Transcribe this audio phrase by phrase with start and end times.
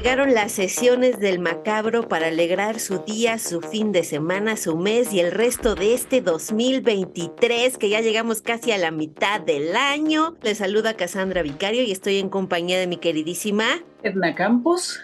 [0.00, 5.12] Llegaron las sesiones del macabro para alegrar su día, su fin de semana, su mes
[5.12, 10.38] y el resto de este 2023, que ya llegamos casi a la mitad del año.
[10.42, 13.66] Les saluda Cassandra Vicario y estoy en compañía de mi queridísima
[14.02, 14.98] Edna Campos,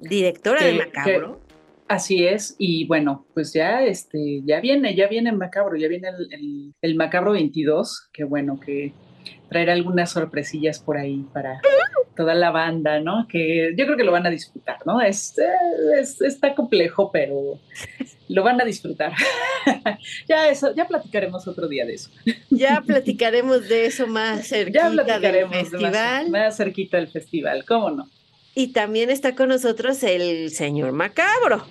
[0.00, 1.40] directora de Macabro.
[1.88, 6.72] así es, y bueno, pues ya este, ya viene, ya viene Macabro, ya viene el,
[6.80, 8.92] el Macabro 22, que bueno, que
[9.48, 11.60] traer algunas sorpresillas por ahí para
[12.20, 13.26] toda la banda, ¿no?
[13.26, 15.00] Que yo creo que lo van a disfrutar, ¿no?
[15.00, 15.36] Es,
[16.20, 17.58] está complejo, pero
[18.28, 19.14] lo van a disfrutar.
[20.28, 22.10] ya eso, ya platicaremos otro día de eso.
[22.50, 26.30] ya platicaremos de eso más cerquita del festival.
[26.30, 28.10] Más, cerquita del festival, ¿cómo no?
[28.54, 31.64] Y también está con nosotros el señor Macabro,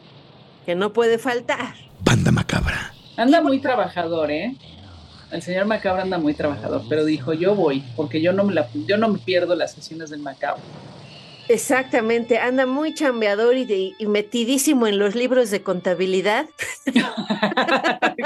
[0.65, 1.75] que no puede faltar.
[1.99, 2.95] Banda Macabra.
[3.17, 4.55] Anda muy trabajador, ¿eh?
[5.31, 8.67] El señor Macabro anda muy trabajador, pero dijo, yo voy, porque yo no me, la,
[8.87, 10.61] yo no me pierdo las sesiones del Macabro.
[11.49, 16.45] Exactamente, anda muy chambeador y, metidísimo en los libros de contabilidad.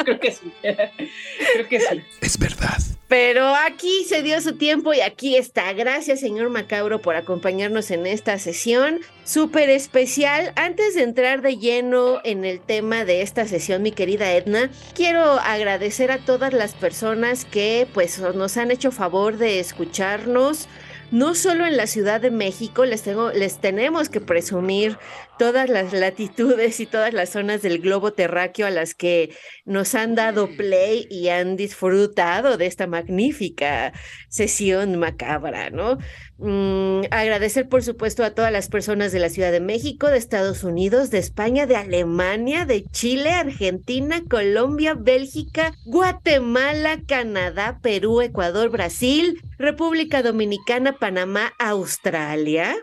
[0.03, 2.03] creo que sí, creo que sí.
[2.19, 2.77] Es verdad.
[3.07, 5.71] Pero aquí se dio su tiempo y aquí está.
[5.71, 10.51] Gracias, señor Macabro, por acompañarnos en esta sesión súper especial.
[10.55, 15.23] Antes de entrar de lleno en el tema de esta sesión, mi querida Edna, quiero
[15.23, 20.67] agradecer a todas las personas que pues nos han hecho favor de escucharnos
[21.13, 24.97] no solo en la Ciudad de México, les, tengo, les tenemos que presumir
[25.37, 30.15] todas las latitudes y todas las zonas del globo terráqueo a las que nos han
[30.15, 33.93] dado play y han disfrutado de esta magnífica
[34.27, 35.99] sesión macabra, ¿no?
[36.39, 40.63] Mm, agradecer, por supuesto, a todas las personas de la Ciudad de México, de Estados
[40.63, 49.39] Unidos, de España, de Alemania, de Chile, Argentina, Colombia, Bélgica, Guatemala, Canadá, Perú, Ecuador, Brasil,
[49.63, 52.75] República Dominicana, Panamá, Australia.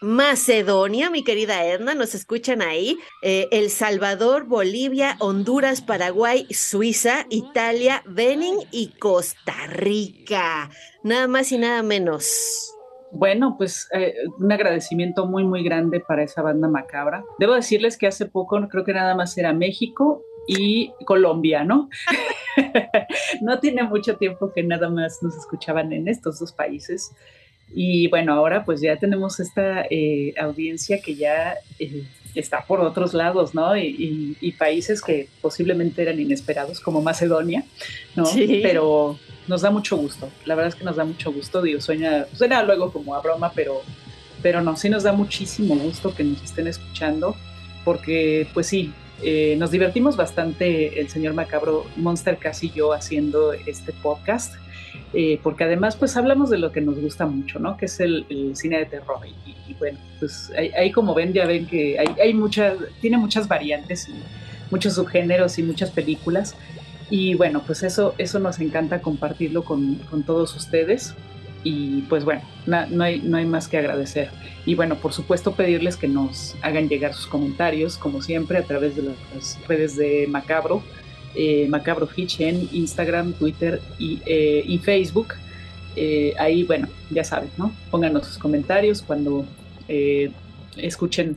[0.00, 2.96] Macedonia, mi querida Edna, nos escuchan ahí.
[3.22, 10.70] Eh, El Salvador, Bolivia, Honduras, Paraguay, Suiza, Italia, Benin y Costa Rica.
[11.04, 12.74] Nada más y nada menos.
[13.12, 17.24] Bueno, pues eh, un agradecimiento muy, muy grande para esa banda macabra.
[17.38, 21.90] Debo decirles que hace poco, creo que nada más era México y Colombia, ¿no?
[23.40, 27.12] no tiene mucho tiempo que nada más nos escuchaban en estos dos países.
[27.72, 33.14] Y bueno, ahora pues ya tenemos esta eh, audiencia que ya eh, está por otros
[33.14, 33.76] lados, ¿no?
[33.76, 37.64] Y, países que posiblemente eran inesperados, como Macedonia,
[38.14, 38.26] ¿no?
[38.26, 38.60] Sí.
[38.62, 39.18] Pero
[39.48, 42.62] nos da mucho gusto, la verdad es que nos da mucho gusto, digo, suena, suena
[42.62, 43.80] luego como a broma, pero,
[44.42, 47.34] pero no, sí nos da muchísimo gusto que nos estén escuchando,
[47.84, 48.92] porque pues sí,
[49.22, 54.54] eh, nos divertimos bastante el señor Macabro, Monster Casi y yo haciendo este podcast.
[55.12, 57.76] Eh, porque además pues hablamos de lo que nos gusta mucho, ¿no?
[57.76, 61.98] Que es el, cine de terror y, bueno, pues ahí, como ven ya ven que
[61.98, 64.08] hay, hay muchas, tiene muchas variantes
[64.70, 66.54] muchos subgéneros y muchas películas
[67.10, 71.14] y bueno, pues eso, eso nos encanta compartirlo con, con todos ustedes
[71.62, 74.30] y pues bueno, no, hay, no hay más que agradecer.
[74.64, 78.96] Y bueno, por supuesto pedirles que nos hagan llegar sus comentarios, como siempre, a través
[78.96, 80.82] de las redes de Macabro,
[81.34, 85.34] eh, Macabro Fitch en Instagram, Twitter y, eh, Facebook.
[85.96, 87.74] Eh, ahí, bueno, ya saben, ¿no?
[87.90, 89.44] Pónganos sus comentarios cuando
[90.76, 91.36] escuchen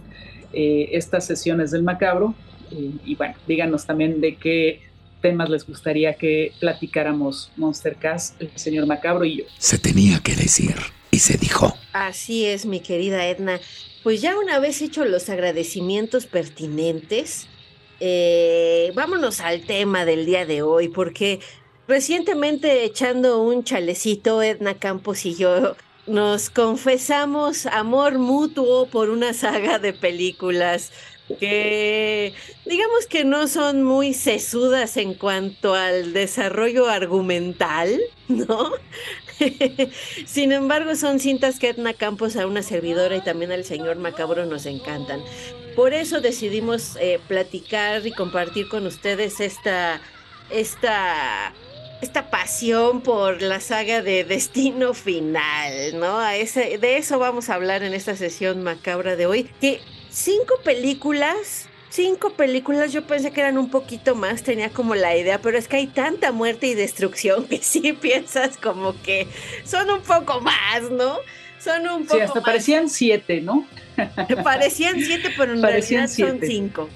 [0.54, 2.36] estas sesiones del Macabro.
[2.72, 4.82] y bueno, díganos también de qué
[5.24, 9.46] temas les gustaría que platicáramos Monster Cast, el señor Macabro y yo.
[9.58, 10.76] Se tenía que decir
[11.10, 11.76] y se dijo.
[11.94, 13.60] Así es, mi querida Edna.
[14.04, 17.48] Pues ya una vez hecho los agradecimientos pertinentes,
[18.02, 21.40] eh, vámonos al tema del día de hoy, porque
[21.88, 29.80] recientemente echando un chalecito, Edna Campos y yo nos confesamos amor mutuo por una saga
[29.80, 30.92] de películas
[31.40, 32.34] que
[32.66, 38.72] digamos que no son muy sesudas en cuanto al desarrollo argumental, ¿no?
[40.26, 44.46] Sin embargo, son cintas que Edna Campos a una servidora y también al señor Macabro
[44.46, 45.22] nos encantan.
[45.76, 50.02] Por eso decidimos eh, platicar y compartir con ustedes esta,
[50.52, 51.54] esta,
[52.02, 56.20] esta pasión por la saga de Destino Final, ¿no?
[56.20, 59.50] A ese, de eso vamos a hablar en esta sesión macabra de hoy.
[59.60, 59.82] Que
[60.14, 65.40] cinco películas cinco películas, yo pensé que eran un poquito más, tenía como la idea,
[65.40, 69.28] pero es que hay tanta muerte y destrucción que sí piensas como que
[69.64, 71.18] son un poco más, ¿no?
[71.60, 73.68] Son un poco Sí, hasta parecían siete, ¿no?
[74.44, 76.90] parecían siete, pero en realidad son cinco.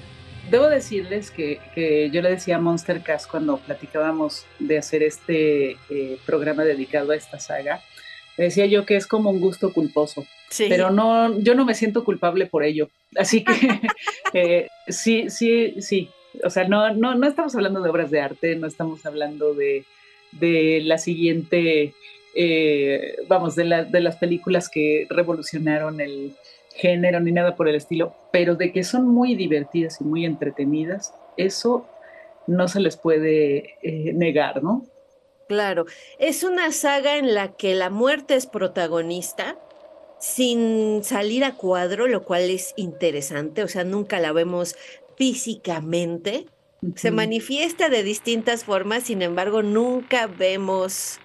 [0.50, 6.18] Debo decirles que, yo le decía a Monster Cast cuando platicábamos de hacer este eh,
[6.26, 7.82] programa dedicado a esta saga,
[8.36, 10.26] le decía yo que es como un gusto culposo.
[10.58, 12.90] Pero no, yo no me siento culpable por ello.
[13.16, 13.54] Así que
[14.34, 16.10] eh, sí, sí, sí.
[16.44, 19.86] O sea, no, no, no estamos hablando de obras de arte, no estamos hablando de,
[20.32, 21.94] de la siguiente,
[22.36, 26.34] eh, vamos, de, la, de las películas que revolucionaron el
[26.76, 31.14] género ni nada por el estilo, pero de que son muy divertidas y muy entretenidas,
[31.36, 31.88] eso
[32.46, 34.86] no se les puede eh, negar, ¿no?
[35.48, 35.86] Claro,
[36.20, 39.58] es una saga en la que la muerte es protagonista,
[40.20, 44.76] sin salir a cuadro, lo cual es interesante, o sea, nunca la vemos
[45.18, 46.48] físicamente.
[46.96, 51.20] Se manifiesta de distintas formas, sin embargo, nunca vemos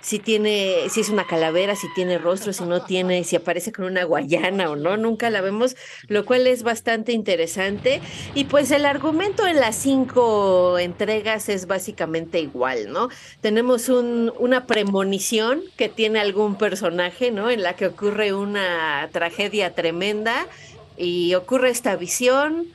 [0.00, 3.84] si tiene, si es una calavera, si tiene rostro, si no tiene, si aparece con
[3.84, 5.76] una guayana o no, nunca la vemos,
[6.08, 8.00] lo cual es bastante interesante.
[8.34, 13.08] Y pues el argumento en las cinco entregas es básicamente igual, ¿no?
[13.40, 17.50] Tenemos un, una premonición que tiene algún personaje, ¿no?
[17.50, 20.46] En la que ocurre una tragedia tremenda
[20.96, 22.66] y ocurre esta visión.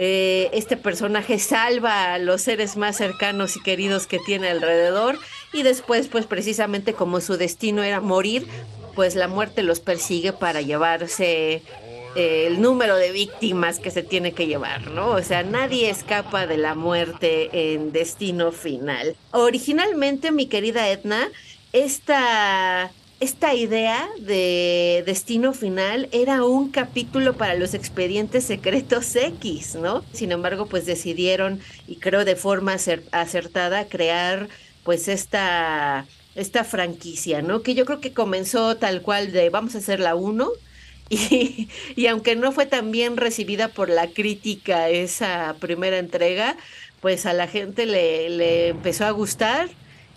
[0.00, 5.18] Eh, este personaje salva a los seres más cercanos y queridos que tiene alrededor
[5.52, 8.46] y después pues precisamente como su destino era morir,
[8.94, 11.62] pues la muerte los persigue para llevarse
[12.16, 15.10] eh, el número de víctimas que se tiene que llevar, ¿no?
[15.10, 19.14] O sea, nadie escapa de la muerte en destino final.
[19.30, 21.28] Originalmente, mi querida Edna,
[21.72, 22.90] esta,
[23.20, 30.02] esta idea de destino final era un capítulo para los expedientes secretos X, ¿no?
[30.12, 32.74] Sin embargo, pues decidieron, y creo de forma
[33.12, 34.48] acertada, crear
[34.88, 37.60] pues esta, esta franquicia, ¿no?
[37.60, 40.48] Que yo creo que comenzó tal cual de vamos a hacer la uno
[41.10, 46.56] y, y, aunque no fue tan bien recibida por la crítica esa primera entrega,
[47.02, 49.68] pues a la gente le, le empezó a gustar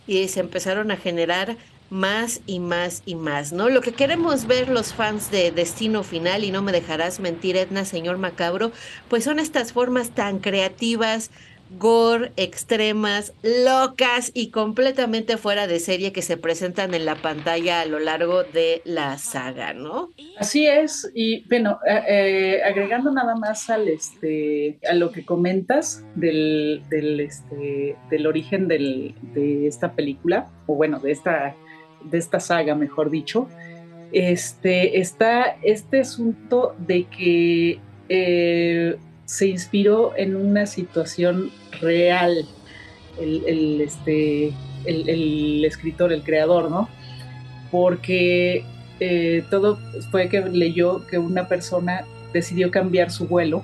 [0.07, 1.57] y se empezaron a generar
[1.89, 3.67] más y más y más, ¿no?
[3.67, 7.83] Lo que queremos ver los fans de Destino Final, y no me dejarás mentir, Edna,
[7.83, 8.71] señor Macabro,
[9.09, 11.29] pues son estas formas tan creativas,
[11.77, 17.85] gore, extremas, locas y completamente fuera de serie que se presentan en la pantalla a
[17.85, 20.09] lo largo de la saga, ¿no?
[20.37, 26.83] Así es, y bueno, eh, agregando nada más al este a lo que comentas del,
[26.89, 29.13] del, este, del origen de
[29.67, 31.55] esta película, o bueno, de esta,
[32.03, 33.47] de esta saga, mejor dicho,
[34.11, 37.79] este, está este asunto de que
[38.09, 38.97] eh,
[39.31, 42.45] se inspiró en una situación real
[43.17, 44.51] el, este,
[44.83, 46.89] el, escritor, el creador, ¿no?
[47.71, 48.65] Porque
[48.99, 49.79] eh, todo
[50.11, 53.63] fue que leyó que una persona decidió cambiar su vuelo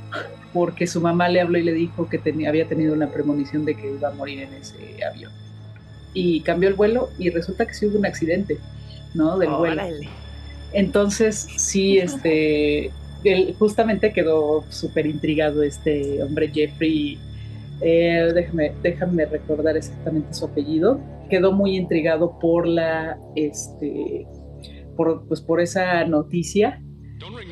[0.54, 3.76] porque su mamá le habló y le dijo que tenía, había tenido una premonición de
[3.76, 5.34] que iba a morir en ese avión.
[6.14, 8.58] Y cambió el vuelo y resulta que sí hubo un accidente,
[9.14, 9.38] ¿no?
[9.38, 9.84] Del vuelo.
[10.72, 12.90] Entonces, sí, este,
[13.58, 17.20] justamente quedó súper intrigado este hombre Jeffrey,
[17.82, 24.26] eh, déjame, déjame recordar exactamente su apellido, quedó muy intrigado por la, este,
[24.96, 26.82] por, pues por esa noticia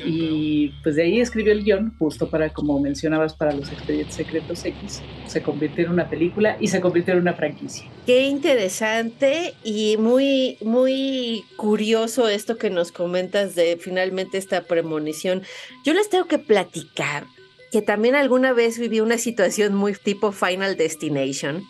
[0.04, 4.64] y pues de ahí escribió el guion, justo para, como mencionabas, para los expedientes secretos
[4.64, 5.02] X.
[5.26, 7.88] Se convirtió en una película y se convirtió en una franquicia.
[8.06, 15.42] Qué interesante y muy, muy curioso esto que nos comentas de finalmente esta premonición.
[15.84, 17.24] Yo les tengo que platicar
[17.72, 21.64] que también alguna vez viví una situación muy tipo Final Destination,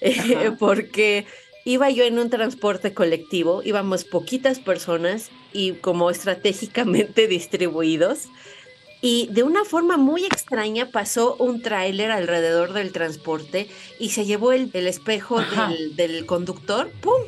[0.58, 1.26] porque
[1.64, 8.28] Iba yo en un transporte colectivo, íbamos poquitas personas y como estratégicamente distribuidos.
[9.00, 14.52] Y de una forma muy extraña pasó un tráiler alrededor del transporte y se llevó
[14.52, 15.42] el, espejo
[15.96, 17.20] del, conductor, ¡pum!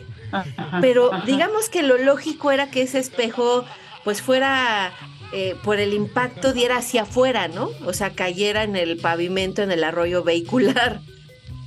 [0.80, 3.64] Pero digamos que lo lógico era que ese espejo
[4.04, 4.92] pues fuera
[5.32, 7.70] eh, por el impacto diera hacia afuera, ¿no?
[7.86, 11.00] O sea, cayera en el pavimento, en el arroyo vehicular.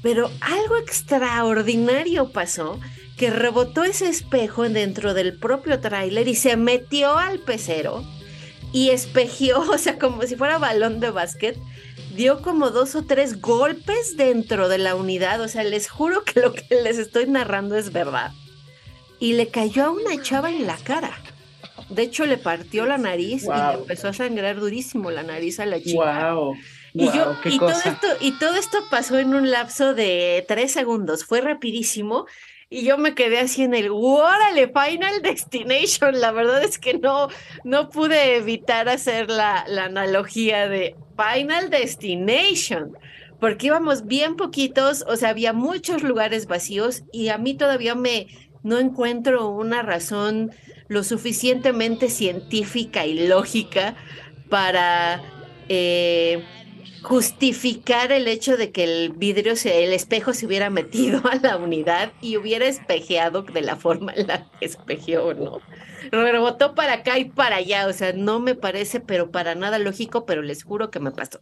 [0.01, 2.79] Pero algo extraordinario pasó,
[3.17, 8.03] que rebotó ese espejo dentro del propio tráiler y se metió al pecero
[8.71, 11.57] y espejió, o sea, como si fuera balón de básquet,
[12.15, 16.39] dio como dos o tres golpes dentro de la unidad, o sea, les juro que
[16.39, 18.31] lo que les estoy narrando es verdad.
[19.19, 21.11] Y le cayó a una chava en la cara.
[21.89, 25.65] De hecho, le partió la nariz y le empezó a sangrar durísimo la nariz a
[25.65, 26.33] la chica.
[26.33, 26.55] Wow.
[26.97, 31.25] Y, yo, y, todo esto, y todo esto pasó en un lapso de tres segundos,
[31.25, 32.25] fue rapidísimo.
[32.69, 36.19] Y yo me quedé así en el, órale, Final Destination.
[36.19, 37.29] La verdad es que no,
[37.63, 42.97] no pude evitar hacer la, la analogía de Final Destination,
[43.39, 48.27] porque íbamos bien poquitos, o sea, había muchos lugares vacíos y a mí todavía me,
[48.63, 50.51] no encuentro una razón
[50.87, 53.95] lo suficientemente científica y lógica
[54.49, 55.21] para
[55.69, 56.43] eh,
[57.01, 61.57] justificar el hecho de que el vidrio, se, el espejo se hubiera metido a la
[61.57, 65.61] unidad y hubiera espejeado de la forma en la que espejeó, ¿no?
[66.11, 70.25] Rebotó para acá y para allá, o sea, no me parece, pero para nada lógico,
[70.25, 71.39] pero les juro que me pasó.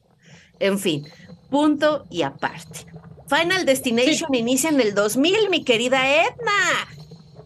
[0.59, 1.07] En fin,
[1.49, 2.85] punto y aparte.
[3.27, 6.87] Final Destination inicia en el 2000, mi querida Edna.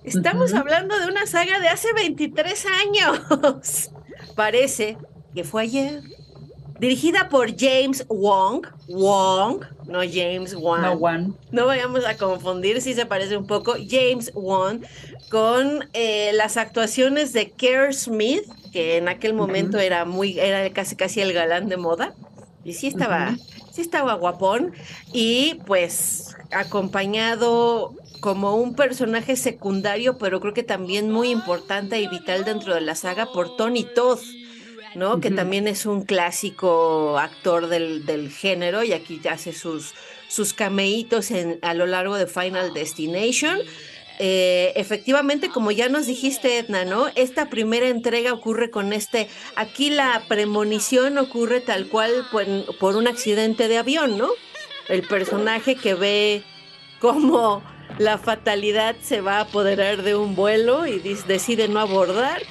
[0.04, 3.92] Estamos hablando de una saga de hace 23 años.
[4.36, 4.98] Parece
[5.34, 6.02] que fue ayer.
[6.80, 8.66] Dirigida por James Wong.
[8.88, 10.82] Wong, no James Wong.
[10.82, 13.76] No No vayamos a confundir si se parece un poco.
[13.88, 14.84] James Wong
[15.30, 20.96] con eh, las actuaciones de Kerr Smith, que en aquel momento era muy, era casi
[20.96, 22.14] casi el galán de moda.
[22.64, 23.36] Y sí estaba,
[23.72, 24.74] sí estaba guapón.
[25.12, 32.44] Y pues acompañado como un personaje secundario, pero creo que también muy importante y vital
[32.44, 34.20] dentro de la saga por Tony Todd,
[34.96, 35.20] ¿no?
[35.20, 39.94] Que también es un clásico actor del, género y aquí hace sus,
[40.28, 43.60] sus cameitos en, a lo largo de Final Destination.
[44.22, 47.08] Eh, efectivamente, como ya nos dijiste, Edna, ¿no?
[47.16, 52.46] Esta primera entrega ocurre con este, aquí la premonición ocurre tal cual por,
[52.78, 54.30] por un accidente de avión, ¿no?
[54.90, 56.44] El personaje que ve
[57.00, 57.64] cómo
[58.00, 62.42] la fatalidad se va a apoderar de un vuelo y decide no abordar,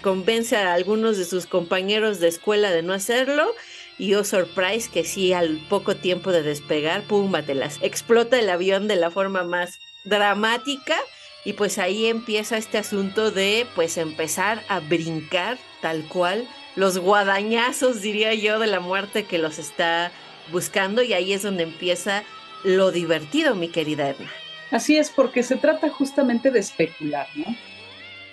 [0.00, 3.54] convence a algunos de sus compañeros de escuela de no hacerlo
[3.98, 8.88] y oh surprise que sí al poco tiempo de despegar, pum, batelas, explota el avión
[8.88, 10.96] de la forma más dramática
[11.44, 18.00] y pues ahí empieza este asunto de pues empezar a brincar tal cual los guadañazos
[18.00, 20.12] diría yo de la muerte que los está
[20.50, 22.24] buscando y ahí es donde empieza
[22.64, 24.30] lo divertido mi querida Edna.
[24.70, 27.44] Así es, porque se trata justamente de especular, ¿no?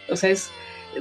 [0.10, 0.52] O sea, es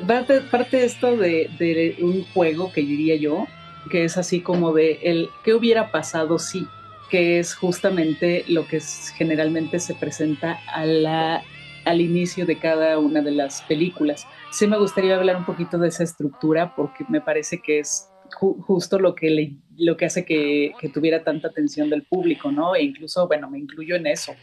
[0.07, 3.47] parte, de esto de, un juego que diría yo,
[3.91, 6.67] que es así como de el qué hubiera pasado si,
[7.11, 8.81] que es justamente lo que
[9.17, 14.27] generalmente se presenta al inicio de cada una de las películas.
[14.53, 18.99] Sí me gustaría hablar un poquito de esa estructura porque me parece que es justo
[18.99, 22.75] lo que, lo que hace que, tuviera tanta atención del público, ¿no?
[22.75, 24.35] E incluso, bueno, me incluyo en eso.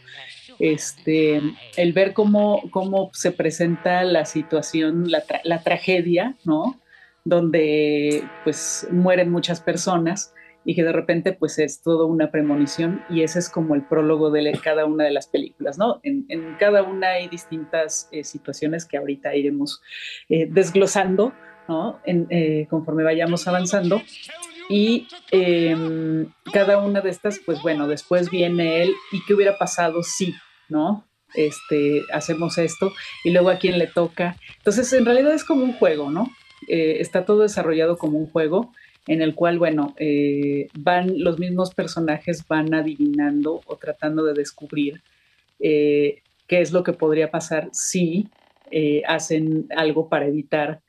[0.58, 1.40] Este,
[1.76, 6.80] el ver cómo, cómo se presenta la situación, la, la tragedia, ¿no?
[7.24, 10.32] Donde pues mueren muchas personas
[10.68, 14.30] y que de repente pues es todo una premonición y ese es como el prólogo
[14.30, 15.98] de cada una de las películas, ¿no?
[16.02, 16.26] En,
[16.58, 19.80] cada una hay distintas eh, situaciones que ahorita iremos
[20.28, 21.32] eh, desglosando,
[22.04, 24.00] eh, conforme vayamos avanzando.
[24.70, 30.02] Y em, cada una de estas, pues bueno, después viene él y qué hubiera pasado
[30.02, 30.34] si,
[30.68, 31.06] ¿no?
[31.34, 32.92] Este, hacemos esto
[33.24, 34.36] y luego a quién le toca.
[34.58, 36.30] Entonces, en realidad es como un juego, ¿no?
[36.68, 38.72] Eh, está todo desarrollado como un juego
[39.06, 45.02] en el cual, bueno, eh, van los mismos personajes van adivinando o tratando de descubrir
[45.58, 48.28] qué es lo que podría pasar si
[49.06, 50.82] hacen algo para evitar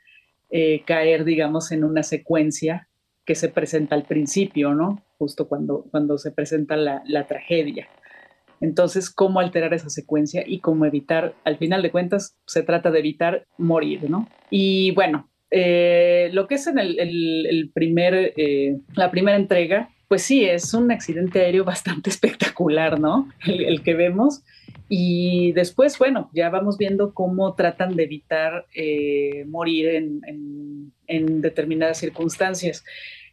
[0.50, 2.88] eh, caer, digamos, en una secuencia
[3.26, 5.04] que se presenta al principio, ¿no?
[5.20, 7.88] Justo cuando, cuando se presenta la, tragedia.
[8.60, 13.00] Entonces, ¿cómo alterar esa secuencia y cómo evitar, al final de cuentas, se trata de
[13.00, 14.28] evitar morir, ¿no?
[14.50, 20.44] Y bueno, eh, lo que es en el, primer, eh, la primera entrega, pues sí,
[20.44, 23.30] es un accidente aéreo bastante espectacular, ¿no?
[23.46, 24.44] el que vemos.
[24.92, 32.84] Y después, bueno, ya vamos viendo cómo tratan de evitar eh, morir en, determinadas circunstancias.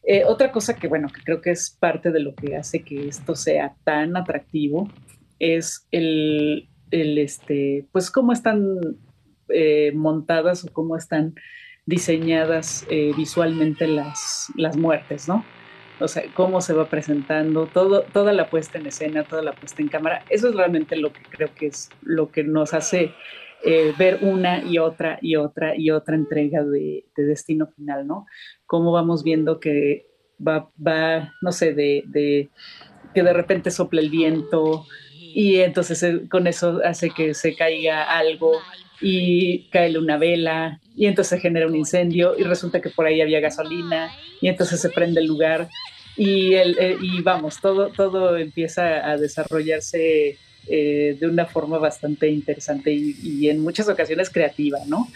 [0.02, 3.08] Eh, otra cosa que, bueno, que creo que es parte de lo que hace que
[3.08, 4.88] esto sea tan atractivo
[5.38, 8.78] es el, este, pues cómo están
[9.48, 11.34] eh, montadas o cómo están
[11.86, 15.44] diseñadas visualmente las, las muertes, ¿no?
[15.98, 19.80] O sea, cómo se va presentando, todo, toda la puesta en escena, toda la puesta
[19.80, 20.22] en cámara.
[20.28, 23.14] Eso es realmente lo que creo que es lo que nos hace
[23.64, 28.26] eh, ver una y otra y otra y otra entrega de, Destino Final, ¿no?
[28.66, 30.06] Cómo vamos viendo que
[30.46, 32.50] va, va no sé, de, de
[33.14, 38.04] que de repente sopla el viento y entonces eh, con eso hace que se caiga
[38.04, 38.52] algo
[39.00, 43.40] y cae una vela y entonces genera un incendio y resulta que por ahí había
[43.40, 44.10] gasolina
[44.40, 45.68] y entonces se prende el lugar
[46.16, 50.38] y, el, eh, y vamos, todo, todo empieza a desarrollarse
[50.68, 55.08] eh, de una forma bastante interesante y, en muchas ocasiones creativa, ¿no?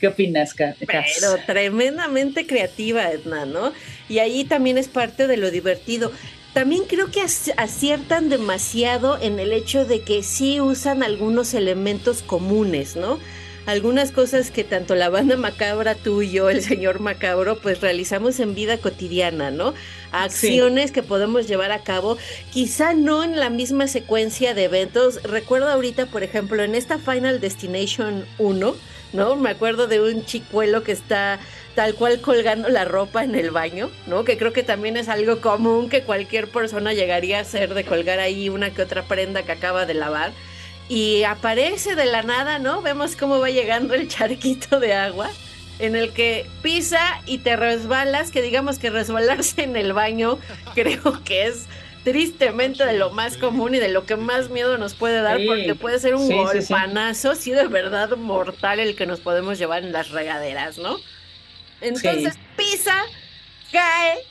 [0.00, 0.76] ¿Qué opinas, Cas?
[0.80, 3.72] Pero tremendamente creativa, Edna, ¿no?
[4.08, 6.12] Y ahí también es parte de lo divertido.
[6.54, 12.94] También creo que aciertan demasiado en el hecho de que sí usan algunos elementos comunes,
[12.94, 13.18] ¿no?
[13.66, 18.40] algunas cosas que tanto la banda macabra, tú y yo, el señor macabro, pues realizamos
[18.40, 19.74] en vida cotidiana, ¿no?
[20.10, 22.18] Acciones que podemos llevar a cabo,
[22.50, 25.22] quizá no en la misma secuencia de eventos.
[25.22, 28.74] Recuerdo ahorita, por ejemplo, en esta Final Destination 1,
[29.12, 29.36] ¿no?
[29.36, 31.38] Me acuerdo de un chicuelo que está
[31.74, 34.24] tal cual colgando la ropa en el baño, ¿no?
[34.24, 38.20] Que creo que también es algo común que cualquier persona llegaría a hacer de colgar
[38.20, 40.32] ahí una que otra prenda que acaba de lavar
[40.88, 42.82] y aparece de la nada, ¿no?
[42.82, 45.30] Vemos cómo va llegando el charquito de agua
[45.78, 50.38] en el que pisa y te resbalas, que digamos que resbalarse en el baño
[50.74, 51.66] creo que es
[52.04, 55.74] tristemente de lo más común y de lo que más miedo nos puede dar porque
[55.74, 60.10] puede ser un golpanazo, sí, de verdad mortal el que nos podemos llevar en las
[60.10, 60.98] regaderas, ¿no?
[61.82, 63.02] Entonces pisa,
[63.70, 64.24] cae,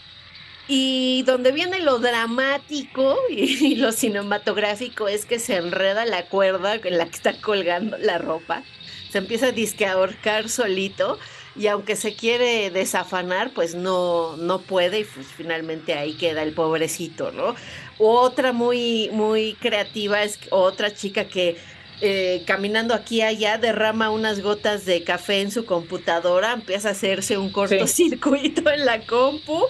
[0.67, 6.97] y donde viene lo dramático y, lo cinematográfico es que se enreda la cuerda en
[6.97, 8.63] la que está colgando la ropa,
[9.11, 11.19] se empieza a disque ahorcar solito
[11.55, 16.53] y aunque se quiere desafanar, pues no, no puede y pues finalmente ahí queda el
[16.53, 17.55] pobrecito, ¿no?
[17.97, 21.57] Otra muy, muy creativa es otra chica que
[22.01, 26.91] eh, caminando aquí y allá, derrama unas gotas de café en su computadora, empieza a
[26.93, 29.65] hacerse un cortocircuito en la compu.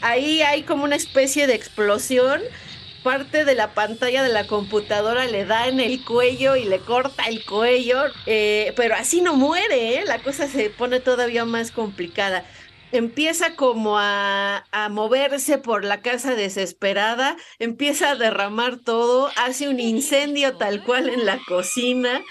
[0.00, 2.40] Ahí hay como una especie de explosión.
[3.02, 7.24] Parte de la pantalla de la computadora le da en el cuello y le corta
[7.24, 10.04] el cuello, eh, pero así no muere, ¿eh?
[10.06, 12.46] la cosa se pone todavía más complicada
[12.94, 20.56] empieza como a, moverse por la casa desesperada, empieza a derramar todo, hace un incendio
[20.56, 22.22] tal cual en la cocina,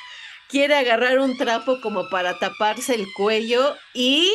[0.49, 4.31] quiere agarrar un trapo como para taparse el cuello y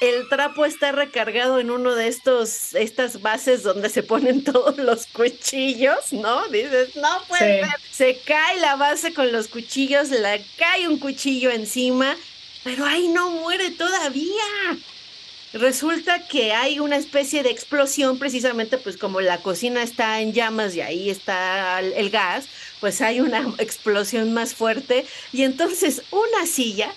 [0.00, 5.06] el trapo está recargado en uno de estos, estas bases donde se ponen todos los
[5.06, 6.46] cuchillos, ¿no?
[6.48, 12.16] Dices, no puede Se cae la base con los cuchillos, le cae un cuchillo encima,
[12.62, 14.44] pero ahí no muere todavía
[15.52, 20.74] resulta que hay una especie de explosión precisamente pues como la cocina está en llamas
[20.74, 22.46] y ahí está el gas,
[22.80, 25.06] pues hay una explosión más fuerte.
[25.32, 26.92] Y entonces una silla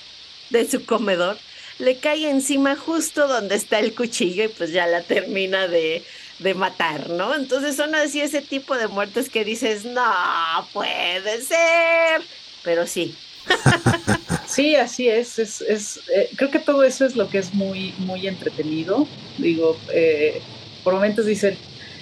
[0.49, 1.37] de su comedor
[1.79, 6.03] le cae encima justo donde está el cuchillo y pues ya la termina de,
[6.39, 7.35] de matar, ¿no?
[7.35, 12.21] Entonces son así ese tipo de muertes que dices, no puede ser,
[12.63, 13.15] pero sí,
[14.45, 15.39] Sí, así es.
[15.39, 19.11] es, es eh, creo que todo eso es lo que es muy, muy entretenido.
[19.37, 20.41] Digo, eh,
[20.83, 21.57] por momentos dicen,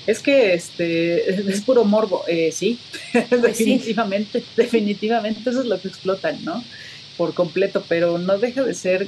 [0.05, 2.23] es que este es puro morbo.
[2.27, 2.79] Eh, sí,
[3.29, 6.69] pues definitivamente, definitivamente eso es lo que explotan, ¿no?
[7.17, 9.07] Por completo, pero no deja de ser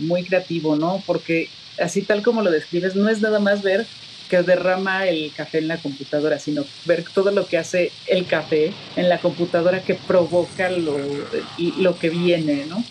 [0.00, 1.02] muy creativo, ¿no?
[1.06, 3.90] Porque así tal como lo describes, no es nada más ver
[4.32, 8.72] que derrama el café en la computadora, sino ver todo lo que hace el café
[8.96, 10.96] en la computadora que provoca lo,
[11.58, 12.82] lo que viene, ¿no?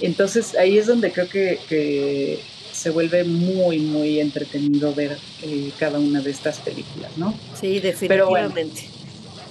[0.00, 2.40] Entonces ahí es donde creo que,
[2.72, 7.34] se vuelve muy, muy entretenido ver eh, cada una de estas películas, ¿no?
[7.60, 8.88] Sí, definitivamente.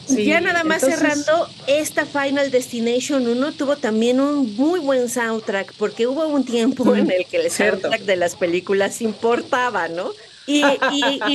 [0.07, 6.07] ya nada más cerrando, esta Final Destination 1 tuvo también un muy buen soundtrack, porque
[6.07, 10.13] hubo un tiempo en el que el soundtrack de las películas importaba, ¿no?
[10.47, 10.63] Y,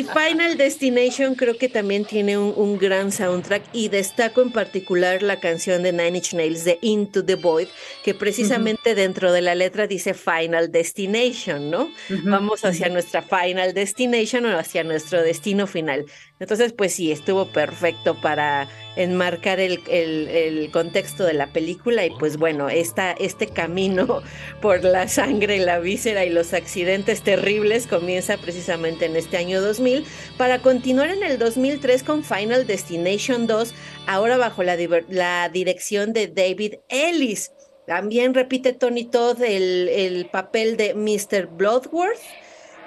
[0.05, 5.83] Final Destination creo que también tiene un, gran soundtrack y destaco en particular la canción
[5.83, 7.69] de Nine Inch Nails de Into the Void,
[8.03, 11.91] que precisamente dentro de la letra dice Final Destination, ¿no?
[12.25, 16.07] Vamos hacia nuestra Final Destination o hacia nuestro destino final.
[16.43, 22.37] Entonces, pues sí, estuvo perfecto para enmarcar el, el, contexto de la película y pues
[22.37, 24.25] bueno, esta, este camino
[24.61, 30.05] por la sangre, la víscera y los accidentes terribles comienza precisamente en este año 2000
[30.37, 33.73] para continuar en el 2003 con Final Destination 2,
[34.09, 34.77] ahora bajo la,
[35.11, 37.53] la dirección de David Ellis.
[37.87, 41.47] También repite Tony Todd el, el papel de Mr.
[41.47, 42.19] Bloodworth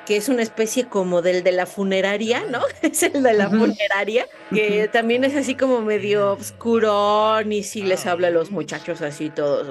[0.05, 2.61] que es una especie como del de la funeraria, ¿no?
[2.81, 8.05] Es el de la funeraria, que también es así como medio oscurón y sí les
[8.05, 9.67] habla a los muchachos así todos,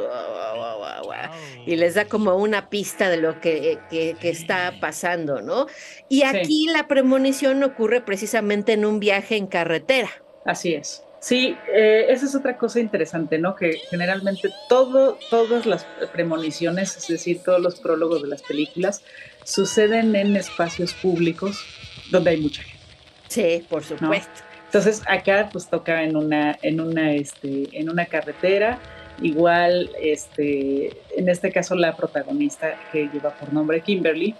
[1.66, 5.66] y les da como una pista de lo que, que, está pasando, ¿no?
[6.08, 10.10] Y aquí la premonición ocurre precisamente en un viaje en carretera.
[10.44, 11.04] Así es.
[11.24, 13.56] Sí, eh, esa es otra cosa interesante, ¿no?
[13.56, 19.00] Que generalmente todo, todas las premoniciones, es decir, todos los prólogos de las películas,
[19.44, 21.64] suceden en espacios públicos
[22.10, 22.84] donde hay mucha gente.
[23.28, 24.42] Sí, por supuesto.
[24.66, 28.80] Entonces acá pues toca en una, en una, este, en una carretera.
[29.22, 34.34] Igual, este, en este caso la protagonista que lleva por nombre Kimberly,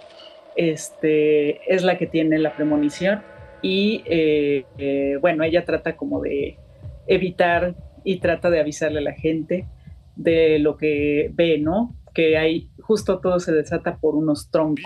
[0.57, 3.23] este, es la que tiene la premonición
[3.61, 6.57] y eh, eh, bueno, ella trata como de
[7.07, 9.65] evitar y trata de avisarle a la gente
[10.15, 11.95] de lo que ve, ¿no?
[12.13, 14.85] Que hay, justo todo se desata por unos troncos,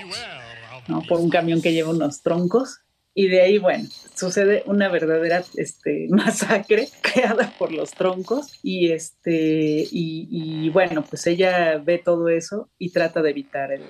[0.88, 1.02] ¿no?
[1.04, 2.80] Por un camión que lleva unos troncos.
[3.14, 8.60] Y de ahí, bueno, sucede una verdadera este, masacre creada por los troncos.
[8.64, 13.84] Y, este, y, bueno, pues ella ve todo eso y trata de evitar el,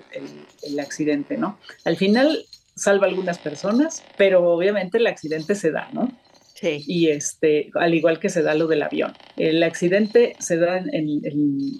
[0.63, 1.59] el accidente, ¿no?
[1.85, 2.45] Al final
[2.75, 6.09] salva algunas personas, pero obviamente el accidente se da, ¿no?
[6.63, 9.13] Y este, al igual que se da lo del avión.
[9.37, 10.83] El accidente se da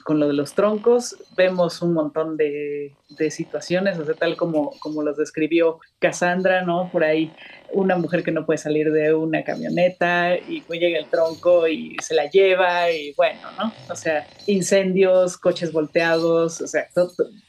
[0.04, 1.18] con lo de los troncos.
[1.36, 2.94] Vemos un montón de,
[3.30, 6.90] situaciones, o sea, tal como, como los describió Cassandra, ¿no?
[6.92, 7.32] Por ahí
[7.72, 12.16] una mujer que no puede salir de una camioneta y llega el tronco y se
[12.16, 13.74] la lleva y bueno, ¿no?
[13.90, 16.88] O sea, incendios, coches volteados, o sea,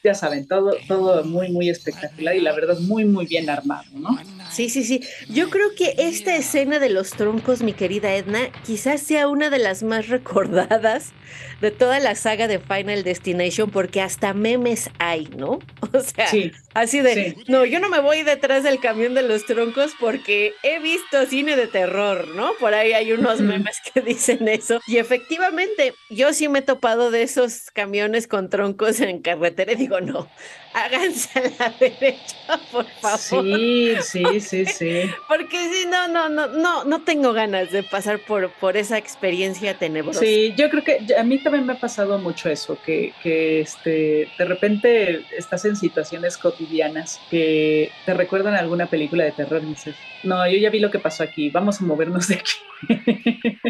[0.03, 4.09] ya saben, todo, todo muy, muy espectacular y la verdad muy, muy bien armado, ¿no?
[4.51, 5.01] Sí, sí, sí.
[5.29, 9.59] Yo creo que esta escena de los troncos, mi querida Edna, quizás sea una de
[9.59, 11.13] las más recordadas
[11.61, 15.59] de toda la saga de Final Destination porque hasta memes hay, ¿no?
[15.93, 16.27] O sea,
[16.73, 20.79] así de, no, yo no me voy detrás del camión de los troncos porque he
[20.79, 22.53] visto cine de terror, ¿no?
[22.61, 24.79] Por ahí hay unos memes que dicen eso.
[24.87, 29.75] Y efectivamente, yo sí me he topado de esos camiones con troncos en carretera y
[29.75, 30.29] digo, no,
[30.73, 33.19] háganse a la derecha, por favor.
[33.19, 35.03] Sí, sí, sí, sí.
[35.27, 39.77] Porque si no, no, no, no, no tengo ganas de pasar por, por esa experiencia
[39.77, 40.19] tenebrosa.
[40.19, 44.27] Sí, yo creo que a mí también me ha pasado mucho eso, que, que este,
[44.37, 49.95] de repente estás en situaciones cotidianas que te recuerdan alguna película de terror y dices,
[50.23, 52.53] no, yo ya vi lo que pasó aquí, vamos a movernos de aquí.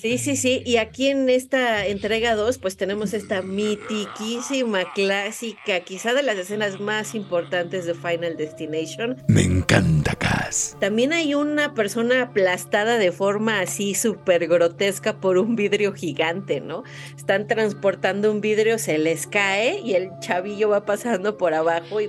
[0.00, 6.14] Sí, sí, sí, y aquí en esta entrega 2 pues tenemos esta mitiquísima clásica, quizá
[6.14, 9.16] de las escenas más importantes de Final Destination.
[9.26, 10.76] Me encanta Cass.
[10.80, 16.84] También hay una persona aplastada de forma así súper grotesca por un vidrio gigante, ¿no?
[17.16, 22.08] Están transportando un vidrio, se les cae y el chavillo va pasando por abajo y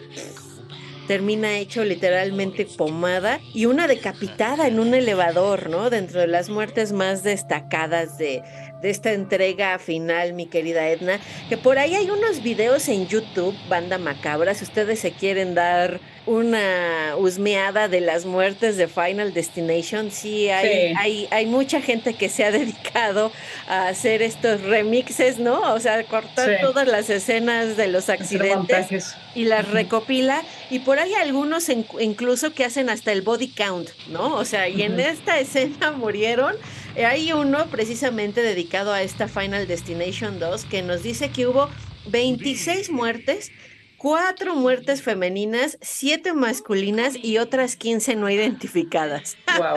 [1.08, 5.90] termina hecho literalmente pomada y una decapitada en un elevador, ¿no?
[5.90, 8.42] Dentro de las muertes más destacadas de,
[8.82, 13.56] de esta entrega final, mi querida Edna, que por ahí hay unos videos en YouTube,
[13.68, 20.12] Banda Macabra, si ustedes se quieren dar una husmeada de las muertes de Final Destination.
[20.12, 23.32] Sí, hay, hay, hay mucha gente que se ha dedicado
[23.68, 25.74] a hacer estos remixes, ¿no?
[25.74, 30.44] O sea, cortar todas las escenas de los accidentes y las recopila.
[30.70, 34.36] Y por ahí algunos incluso que hacen hasta el body count, ¿no?
[34.36, 36.56] O sea, y en esta escena murieron.
[36.96, 41.70] Hay uno precisamente dedicado a esta Final Destination 2 que nos dice que hubo
[42.08, 43.52] 26 muertes
[44.00, 49.38] cuatro muertes femeninas, siete masculinas y otras 15 no identificadas.
[49.58, 49.76] Wow.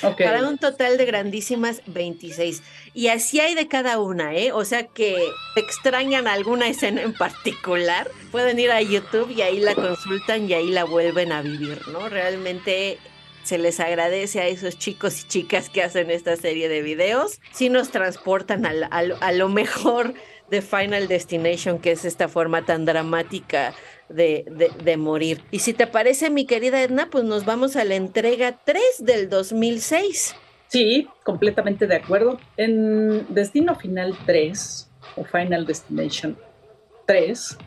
[0.16, 2.62] Para un total de grandísimas 26.
[2.94, 4.52] Y así hay de cada una, ¿eh?
[4.52, 5.16] O sea que
[5.56, 10.70] extrañan alguna escena en particular, pueden ir a YouTube y ahí la consultan y ahí
[10.70, 12.08] la vuelven a vivir, ¿no?
[12.08, 12.98] Realmente
[13.48, 17.40] se les agradece a esos chicos y chicas que hacen esta serie de videos.
[17.50, 20.12] Si nos transportan a lo mejor
[20.50, 23.74] de Final Destination, que es esta forma tan dramática
[24.10, 24.44] de,
[24.84, 25.40] de, morir.
[25.50, 29.30] Y si te parece, mi querida Edna, pues nos vamos a la entrega 3 del
[29.30, 30.34] 2006.
[30.66, 32.38] Sí, completamente de acuerdo.
[32.58, 36.38] En Destino Final 3, o Final Destination
[37.06, 37.58] 3,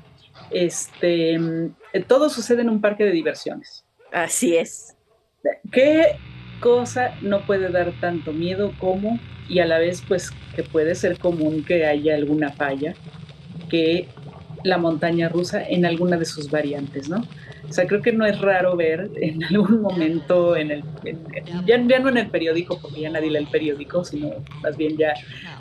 [0.52, 1.39] este,
[2.08, 3.84] todo sucede en un parque de diversiones.
[4.12, 4.96] Así es.
[5.71, 6.17] ¿Qué
[6.60, 11.17] cosa no puede dar tanto miedo como y a la vez pues que puede ser
[11.17, 12.93] común que haya alguna falla
[13.69, 14.08] que
[14.63, 17.23] la montaña rusa en alguna de sus variantes, ¿no?
[17.67, 20.84] O sea, creo que no es raro ver en algún momento, en el,
[21.65, 25.13] ya, no en el periódico, porque ya nadie lee el periódico, sino más bien ya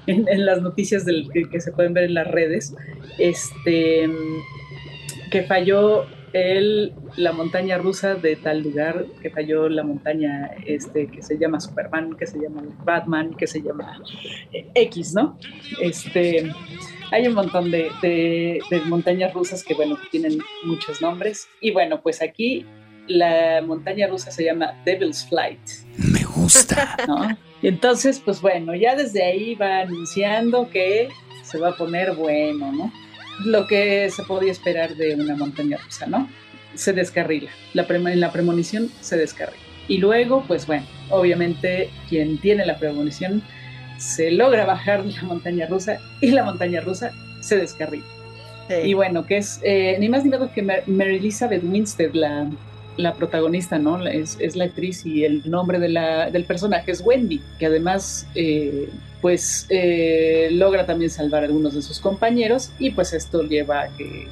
[0.06, 2.74] en, las noticias del, que, se pueden ver en las redes,
[3.18, 4.10] este,
[5.30, 11.22] que falló el, la montaña rusa de tal lugar, que falló la montaña este, que
[11.22, 14.00] se llama Superman, que se llama Batman, que se llama
[14.52, 15.38] eh, X, ¿no?
[15.80, 16.50] Este,
[17.10, 21.48] hay un montón de, de, montañas rusas que, bueno, tienen muchos nombres.
[21.60, 22.64] Y bueno, pues aquí
[23.08, 25.60] la montaña rusa se llama Devil's Flight.
[25.96, 26.96] Me gusta.
[27.08, 27.36] ¿no?
[27.62, 31.08] Y entonces, pues bueno, ya desde ahí va anunciando que
[31.42, 32.92] se va a poner bueno, ¿no?
[33.44, 36.28] Lo que se podía esperar de una montaña rusa, ¿no?
[36.74, 37.50] Se descarrila.
[37.74, 39.62] La en la premonición se descarrila.
[39.88, 43.42] Y luego, pues bueno, obviamente quien tiene la premonición
[43.98, 48.04] se logra bajar la montaña rusa y la montaña rusa se descarrila.
[48.84, 52.48] Y bueno, que es eh, ni más ni menos que Mary Elizabeth Winstead, la,
[53.00, 54.06] la protagonista, ¿no?
[54.06, 58.26] Es, es, la actriz y el nombre de la, del personaje es Wendy, que además,
[58.34, 58.88] eh,
[59.20, 63.88] pues, eh, logra también salvar a algunos de sus compañeros y pues esto lleva a
[63.96, 64.28] que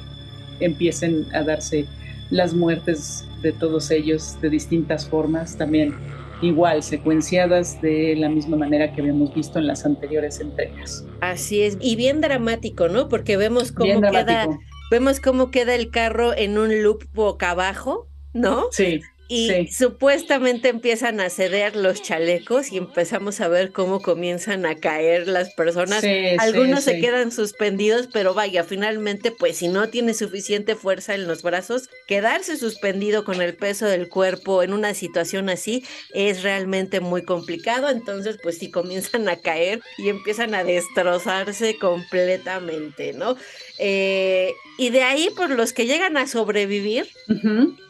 [0.59, 1.85] empiecen a darse
[2.29, 5.95] las muertes de todos ellos de distintas formas, también
[6.41, 11.05] igual secuenciadas de la misma manera que habíamos visto en las anteriores entregas.
[11.21, 13.09] Así es, y bien dramático, ¿no?
[13.09, 14.47] Porque vemos cómo queda
[14.89, 18.67] vemos cómo queda el carro en un loop boca abajo, ¿no?
[18.71, 24.75] Sí y supuestamente empiezan a ceder los chalecos y empezamos a ver cómo comienzan a
[24.75, 26.03] caer las personas.
[26.39, 31.43] Algunos se quedan suspendidos, pero vaya, finalmente, pues si no tiene suficiente fuerza en los
[31.43, 37.21] brazos, quedarse suspendido con el peso del cuerpo en una situación así es realmente muy
[37.21, 37.89] complicado.
[37.89, 43.37] Entonces, pues sí comienzan a caer y empiezan a destrozarse completamente, ¿no?
[43.79, 47.07] Eh, y de ahí, por los que llegan a sobrevivir,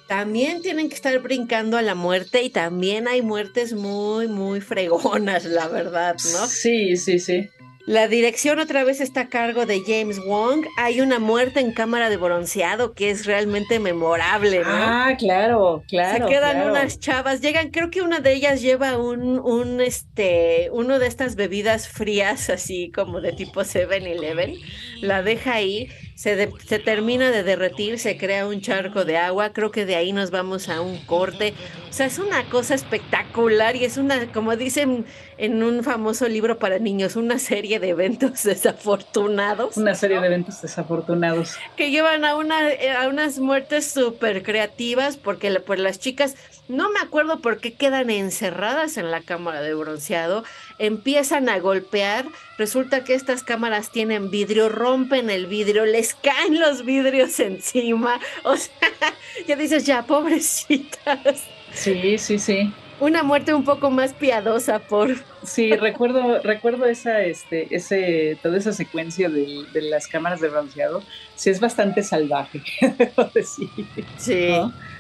[0.08, 5.46] también tienen que estar brincando a la muerte y también hay muertes muy, muy fregonas,
[5.46, 6.48] la verdad, ¿no?
[6.48, 7.50] Sí, sí, sí.
[7.90, 10.64] La dirección otra vez está a cargo de James Wong.
[10.78, 14.70] Hay una muerte en cámara de bronceado que es realmente memorable, ¿no?
[14.70, 16.28] Ah, claro, claro.
[16.28, 21.00] Se quedan unas chavas, llegan, creo que una de ellas lleva un, un, este, uno
[21.00, 24.60] de estas bebidas frías, así como de tipo 7-Eleven,
[25.02, 29.72] la deja ahí se, se, termina de derretir, se crea un charco de agua, creo
[29.72, 31.54] que de ahí nos vamos a un corte.
[31.90, 35.06] O sea, es una cosa espectacular y es una, como dicen
[35.38, 39.78] en un famoso libro para niños, una serie de eventos desafortunados.
[39.78, 41.56] Una serie de eventos desafortunados.
[41.78, 42.68] Que llevan a, una,
[43.00, 46.36] a unas muertes súper creativas porque pues, las chicas,
[46.68, 50.44] no me acuerdo por qué quedan encerradas en la cámara de bronceado,
[50.80, 52.26] empiezan a golpear,
[52.58, 58.20] resulta que estas cámaras tienen vidrio, rompen el vidrio, les caen los vidrios encima.
[58.44, 58.90] O sea,
[59.48, 61.44] ya dices, ya, pobrecitas.
[61.74, 62.74] Sí, sí, sí.
[63.00, 65.16] Una muerte un poco más piadosa por.
[65.44, 71.04] Sí, recuerdo, recuerdo esa, este, ese, toda esa secuencia de, las cámaras de bronceado.
[71.36, 72.62] Sí, es bastante salvaje,
[72.98, 73.70] debo decir.
[74.18, 74.50] Sí.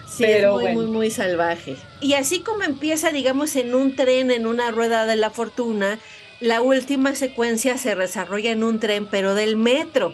[0.09, 1.75] Sí, Pero es muy, muy, muy salvaje.
[2.01, 5.99] Y así como empieza, digamos, en un tren, en una rueda de la fortuna,
[6.39, 10.13] la última secuencia se desarrolla en un tren, pero del metro.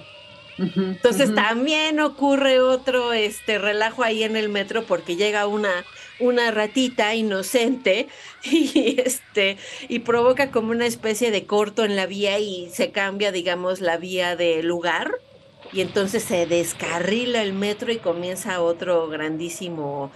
[0.58, 5.84] Entonces también ocurre otro este relajo ahí en el metro porque llega una
[6.17, 8.08] una ratita inocente
[8.43, 9.58] y este
[9.89, 13.97] y provoca como una especie de corto en la vía y se cambia digamos la
[13.97, 15.12] vía de lugar
[15.76, 20.10] y entonces se descarrila el metro y comienza otro grandísimo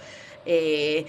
[0.46, 1.04] eh,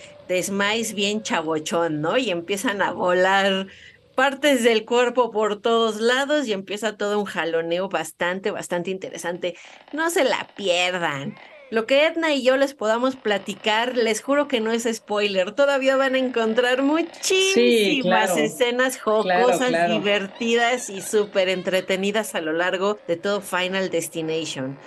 [0.94, 2.18] bien chabochón, ¿no?
[2.18, 3.68] Y empiezan a volar
[4.14, 9.56] partes del cuerpo por todos lados y empieza todo un jaloneo bastante, bastante interesante.
[9.94, 11.36] No se la pierdan.
[11.72, 15.54] Lo que Edna y yo les podamos platicar, les juro que no es spoiler.
[15.54, 23.16] Todavía van a encontrar muchísimas escenas jocosas, divertidas y súper entretenidas a lo largo de
[23.16, 24.78] todo Final Destination.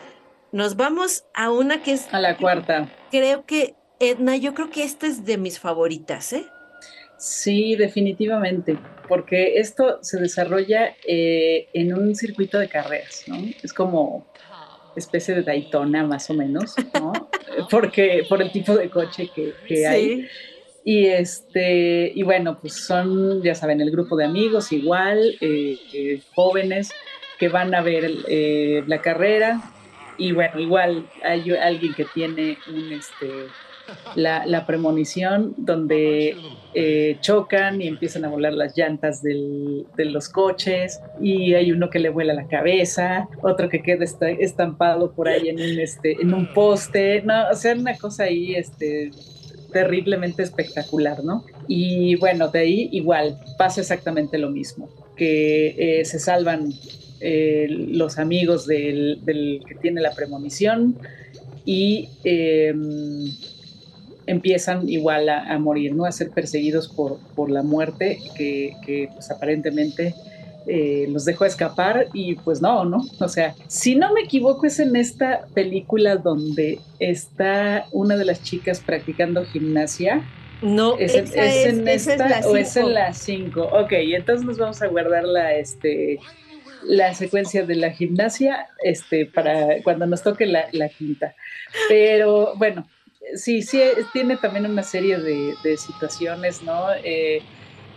[0.53, 2.07] Nos vamos a una que es...
[2.13, 2.91] A la cuarta.
[3.11, 6.45] Creo que, Edna, yo creo que esta es de mis favoritas, ¿eh?
[7.17, 8.77] Sí, definitivamente,
[9.09, 13.39] porque esto se desarrolla eh, en un circuito de carreras, ¿no?
[13.63, 14.27] Es como
[14.97, 17.13] especie de Daytona más o menos, ¿no?
[17.71, 20.29] porque por el tipo de coche que, hay.
[20.85, 26.21] Y este, y bueno, pues son, ya saben, el grupo de amigos igual, eh, eh,
[26.35, 26.93] jóvenes
[27.39, 28.11] que van a ver
[28.87, 29.63] la carrera.
[30.19, 33.49] Y bueno, igual hay alguien que tiene un este
[34.15, 36.37] la, premonición donde
[36.75, 41.99] eh, chocan y empiezan a volar las llantas de los coches y hay uno que
[41.99, 46.53] le vuela la cabeza, otro que queda estampado por ahí en un, este, en un
[46.53, 49.11] poste, no, o sea, una cosa ahí este,
[49.73, 51.45] terriblemente espectacular, ¿no?
[51.67, 56.73] Y bueno, de ahí igual pasa exactamente lo mismo, que eh, se salvan
[57.21, 60.97] eh, los amigos del, que tiene la premonición
[61.65, 63.31] y em,
[64.27, 66.05] empiezan igual a, morir, ¿no?
[66.05, 70.15] A ser perseguidos por, por la muerte que, pues, aparentemente
[70.67, 73.05] eh, los dejó escapar y pues no, ¿no?
[73.21, 78.43] O sea, si no me equivoco es en esta película donde está una de las
[78.43, 80.23] chicas practicando gimnasia.
[80.63, 83.61] No, es, en esta o es en la 5.
[83.61, 86.19] Ok, entonces nos vamos a guardar la, este,
[86.87, 91.35] la secuencia de la gimnasia este, para cuando nos toque la, la quinta.
[91.89, 92.87] Pero bueno,
[93.37, 93.81] sí, sí,
[94.13, 96.87] tiene también una serie de, situaciones, ¿no?
[97.03, 97.43] Eh,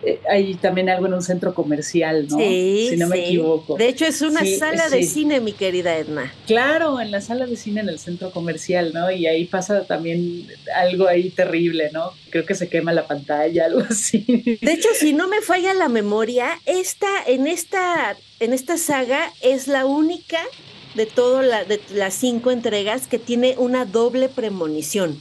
[0.04, 2.38] eh, hay también algo en un centro comercial, ¿no?
[2.38, 3.78] Sí, si no me equivoco.
[3.78, 6.32] De hecho, es una sala de cine, mi querida Edna.
[6.46, 9.10] Claro, en la sala de cine en el centro comercial, ¿no?
[9.10, 12.12] Y ahí pasa también algo ahí terrible, ¿no?
[12.30, 14.60] Creo que se quema la pantalla, algo así.
[14.62, 19.68] De hecho, si no me falla la memoria, esta, en esta, en esta saga es
[19.68, 20.40] la única
[20.98, 25.18] de todas la, las cinco entregas que tiene una doble premonición.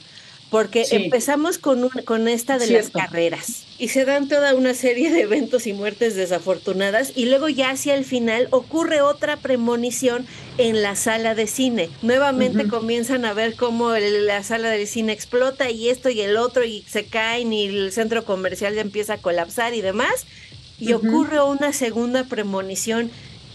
[0.50, 5.22] Porque empezamos con, con esta de las carreras y se dan toda una serie de
[5.22, 10.24] eventos y muertes desafortunadas y luego ya hacia el final ocurre otra premonición
[10.56, 11.90] en la sala de cine.
[12.00, 16.64] Nuevamente comienzan a ver cómo la sala de cine explota y esto y el otro
[16.64, 20.26] y se caen y el centro comercial ya empieza a colapsar y demás.
[20.78, 23.10] Y ocurre una segunda premonición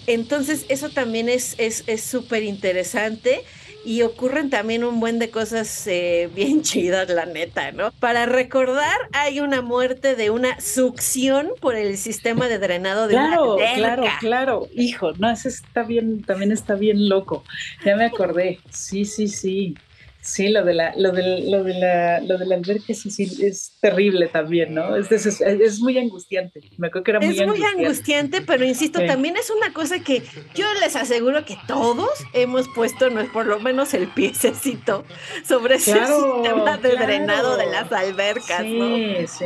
[0.08, 1.56] entonces, eso también es
[2.04, 3.44] súper es, interesante
[3.84, 7.92] y ocurren también un buen de cosas eh, bien chidas, la neta, ¿no?
[8.00, 13.58] Para recordar, hay una muerte de una succión por el sistema de drenado de claro,
[13.76, 17.44] Claro, claro, hijo, no, eso está bien, también está bien loco.
[17.86, 19.76] Ya me acordé, sí, sí, sí.
[20.22, 23.78] Sí, lo de la, lo de, lo de la, lo del albergue sí, sí, es
[23.82, 24.96] terrible también, ¿no?
[24.96, 26.62] Es, es, muy angustiante.
[26.78, 27.54] Me acuerdo que era muy angustiante.
[27.54, 30.22] Es muy angustiante, pero insisto, también es una cosa que
[30.54, 35.06] yo les aseguro que todos hemos puesto, no es por lo menos el piececito
[35.44, 39.46] sobre ese sistema de drenado de las albercas, sí, Sí,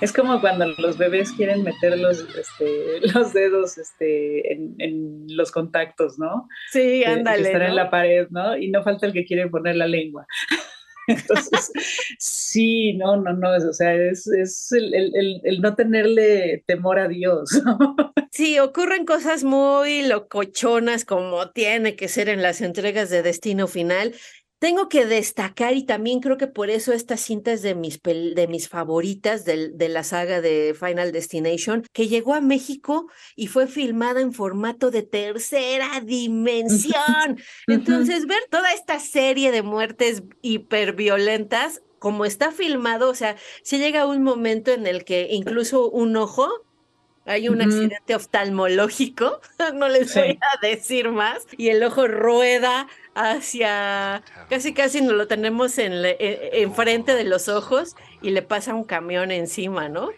[0.00, 6.18] es como cuando los bebés quieren meter los, este, los dedos este, en, los contactos,
[6.18, 6.48] ¿no?
[6.70, 7.42] Sí, ándale.
[7.42, 8.56] Que están en la pared, ¿no?
[8.56, 10.26] Y no falta el que quiere poner la lengua.
[11.06, 11.70] Entonces,
[12.18, 14.26] sí, no, no, no, o sea, es,
[14.72, 17.50] el, no tenerle temor a Dios.
[18.30, 24.14] Sí, ocurren cosas muy locochonas como tiene que ser en las entregas de Destino Final.
[24.58, 28.46] Tengo que destacar, y también creo que por eso esta cinta es de mis, de
[28.48, 33.66] mis favoritas de, de, la saga de Final Destination, que llegó a México y fue
[33.66, 37.38] filmada en formato de tercera dimensión.
[37.66, 44.06] Entonces, ver toda esta serie de muertes hiperviolentas, como está filmado, o sea, si llega
[44.06, 46.50] un momento en el que incluso un ojo
[47.26, 49.40] hay un accidente oftalmológico,
[49.74, 55.26] no les voy a decir más, y el ojo rueda hacia, casi casi nos lo
[55.26, 60.10] tenemos en e, enfrente de los ojos y le pasa un camión encima, ¿no?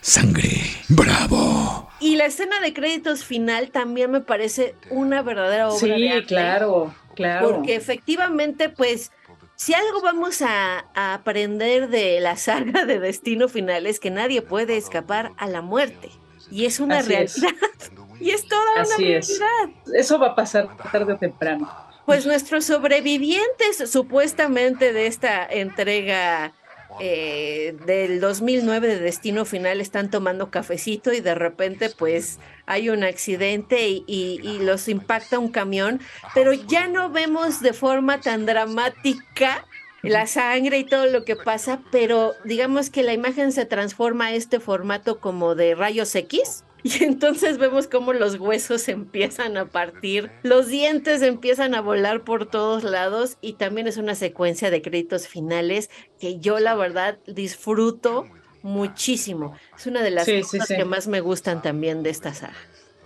[0.00, 0.50] Sangre,
[0.88, 1.90] bravo.
[2.00, 6.26] Y la escena de créditos final también me parece una verdadera obra sí, de arte.
[6.26, 7.50] claro, claro.
[7.50, 9.10] Porque efectivamente, pues,
[9.58, 14.76] si algo vamos a, aprender de la saga de Destino Final es que nadie puede
[14.76, 16.10] escapar a la muerte.
[16.50, 17.28] Y es una realidad.
[18.20, 19.70] Y es toda una realidad.
[19.94, 21.70] Eso va a pasar tarde o temprano.
[22.04, 26.52] Pues nuestros sobrevivientes supuestamente de esta entrega
[27.00, 33.04] eh, del 2009 de Destino Final están tomando cafecito y de repente pues hay un
[33.04, 36.00] accidente y, y, los impacta un camión,
[36.34, 39.66] pero ya no vemos de forma tan dramática
[40.02, 44.32] la sangre y todo lo que pasa, pero digamos que la imagen se transforma a
[44.34, 50.30] este formato como de rayos X y entonces vemos cómo los huesos empiezan a partir,
[50.42, 55.26] los dientes empiezan a volar por todos lados y también es una secuencia de créditos
[55.26, 58.26] finales que yo la verdad disfruto
[58.62, 59.54] muchísimo.
[59.76, 62.56] Es una de las cosas que más me gustan también de esta saga.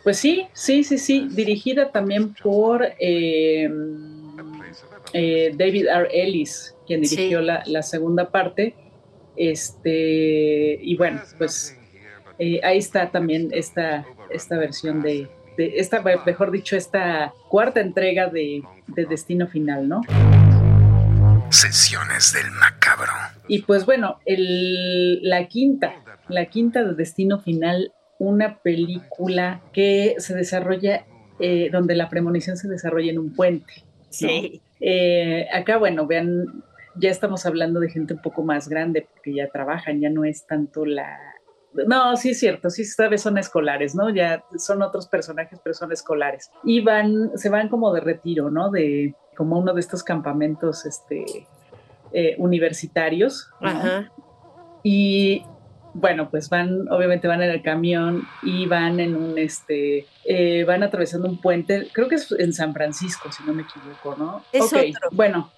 [0.03, 3.71] Pues sí, sí, sí, sí, dirigida también por eh,
[5.13, 6.09] eh, David R.
[6.13, 8.75] Ellis, quien dirigió la, la segunda parte.
[9.37, 11.79] Este, y bueno, pues
[12.45, 18.65] eh, ahí está también esta, esta versión de, esta, mejor dicho, esta cuarta entrega de,
[18.89, 20.01] Destino Final, ¿no?
[21.51, 23.13] Sesiones del macabro.
[23.47, 25.95] Y pues bueno, el, la quinta,
[26.27, 31.07] la quinta de Destino Final, una película que se desarrolla,
[31.39, 33.85] eh, donde la premonición se desarrolla en un puente.
[34.11, 34.61] Sí.
[34.81, 36.65] Eh, acá, bueno, vean,
[36.97, 40.45] ya estamos hablando de gente un poco más grande porque ya trabajan, ya no es
[40.45, 41.21] tanto la...
[41.87, 44.11] No, sí es cierto, sí, esta vez son escolares, ¿no?
[44.11, 46.51] Ya son otros personajes, pero son escolares.
[46.65, 48.71] Y van, se van como de retiro, ¿no?
[48.71, 51.47] De como uno de estos campamentos, este,
[52.13, 53.49] eh, universitarios.
[53.61, 53.69] ¿no?
[53.69, 54.13] Ajá.
[54.83, 55.45] Y
[55.95, 60.83] bueno, pues van, obviamente van en el camión y van en un, este, eh, van
[60.83, 64.43] atravesando un puente, creo que es en San Francisco, si no me equivoco, ¿no?
[64.53, 65.09] Es ok, otro.
[65.13, 65.51] bueno,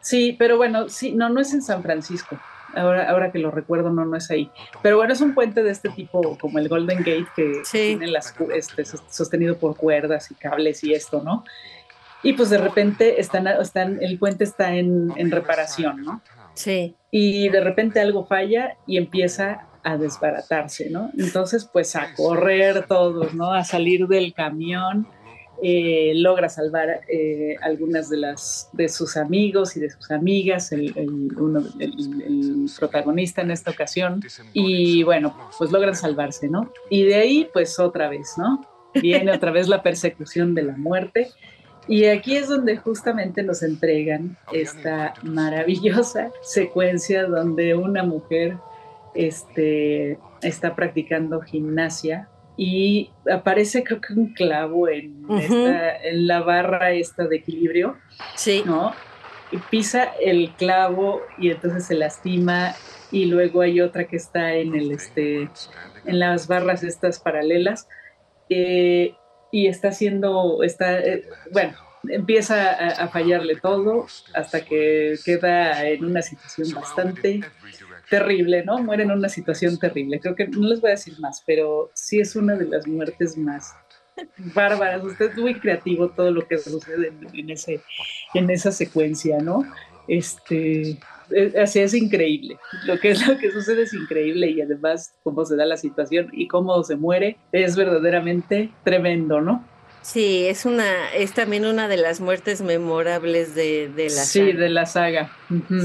[0.00, 2.38] sí, pero bueno, sí, no, no es en San Francisco.
[2.76, 4.50] Ahora, ahora que lo recuerdo, no, no es ahí.
[4.82, 7.78] Pero bueno, es un puente de este tipo, como el Golden Gate, que Sí.
[7.98, 11.44] tiene las, este, sos- sostenido por cuerdas y cables y esto, ¿no?
[12.22, 16.20] Y pues de repente están, están, el puente está en, en reparación, ¿no?
[16.54, 16.94] Sí.
[17.10, 21.10] y de repente algo falla y empieza a desbaratarse, ¿no?
[21.18, 23.52] Entonces, pues a correr todos, ¿no?
[23.52, 25.06] A salir del camión,
[25.62, 30.92] eh, logra salvar eh, algunas de las de sus amigos y de sus amigas, el,
[30.96, 34.20] el- protagonista en esta ocasión,
[34.52, 36.72] y bueno, pues logran salvarse, ¿no?
[36.90, 38.66] Y de ahí, pues otra vez, ¿no?
[38.94, 41.28] Viene otra vez la persecución de la muerte.
[41.86, 48.56] Y aquí es donde justamente nos entregan esta maravillosa secuencia donde una mujer
[49.14, 56.92] este, está practicando gimnasia y aparece creo que un clavo en, esta- en la barra
[56.92, 57.96] esta de equilibrio,
[58.36, 58.62] Sí.
[58.64, 58.92] ¿no?
[59.50, 62.74] Y pisa el clavo y entonces se lastima
[63.12, 65.48] y luego hay otra que está en el este
[66.06, 67.86] en las barras estas paralelas
[68.48, 69.14] eh,
[69.52, 71.74] y está haciendo está eh, bueno
[72.08, 77.40] empieza a, a fallarle todo hasta que queda en una situación bastante
[78.10, 78.78] terrible, ¿no?
[78.78, 80.20] Muere en una situación terrible.
[80.20, 83.36] Creo que no les voy a decir más, pero sí es una de las muertes
[83.36, 83.74] más
[84.54, 85.02] bárbaras.
[85.04, 87.80] Usted es muy creativo todo lo que sucede en, ese,
[88.34, 89.64] en esa secuencia, ¿no?
[90.06, 90.98] Este,
[91.30, 92.56] es, así es increíble.
[92.86, 96.28] Lo que es lo que sucede es increíble y además cómo se da la situación
[96.32, 99.64] y cómo se muere es verdaderamente tremendo, ¿no?
[100.04, 104.60] Sí, es una, es también una de las muertes memorables de, de la sí, saga.
[104.60, 105.32] de la saga.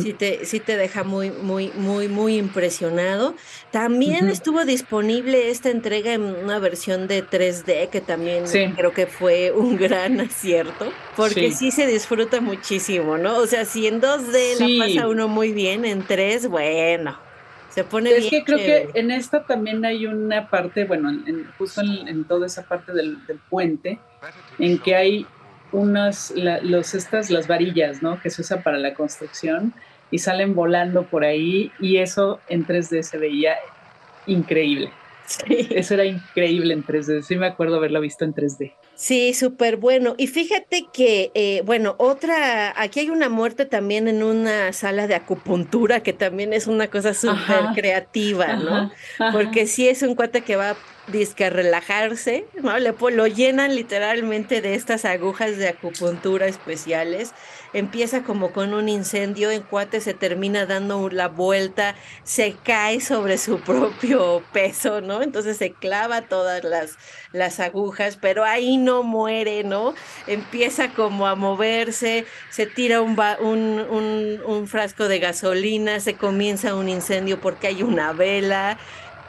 [0.03, 3.33] Sí te, sí te deja muy, muy, muy, muy impresionado.
[3.71, 8.65] También estuvo disponible esta entrega en una versión de 3D, que también Sí.
[8.75, 11.71] creo que fue un gran acierto, porque Sí.
[11.71, 11.71] sí.
[11.71, 13.37] se disfruta muchísimo, ¿no?
[13.37, 14.75] O sea, si en 2D Sí.
[14.77, 17.17] la pasa uno muy bien, en 3, bueno,
[17.69, 18.89] se pone Es bien que creo chévere.
[18.91, 22.63] que en esta también hay una parte, bueno, en- en- justo en, en toda esa
[22.63, 23.97] parte del, del puente,
[24.57, 25.25] en que hay
[25.71, 28.19] unas, la- los, estas, las varillas, ¿no?
[28.21, 29.73] Que se usan para la construcción
[30.11, 33.55] y salen volando por ahí y eso en 3D se veía
[34.25, 34.91] increíble.
[35.25, 35.67] Sí.
[35.69, 37.21] Eso era increíble en 3D.
[37.21, 38.73] Sí me acuerdo haberlo visto en 3D.
[38.95, 40.15] Sí, súper bueno.
[40.17, 45.13] Y fíjate que, eh, bueno, otra, aquí hay una muerte también en una sala de
[45.13, 48.75] acupuntura, que también es una cosa súper creativa, ¿no?
[48.75, 49.31] Ajá, ajá.
[49.31, 50.75] Porque sí es un cuate que va
[51.09, 52.77] dizque a relajarse, ¿no?
[52.79, 57.33] Le, lo llenan literalmente de estas agujas de acupuntura especiales.
[57.73, 63.37] Empieza como con un incendio, el cuate se termina dando la vuelta, se cae sobre
[63.37, 65.21] su propio peso, ¿no?
[65.21, 66.97] Entonces se clava todas las,
[67.31, 69.93] las agujas, pero ahí no muere, ¿no?
[70.25, 73.17] Empieza como a moverse, se tira un,
[73.49, 78.79] un- un frasco de gasolina, se comienza un incendio porque hay una vela.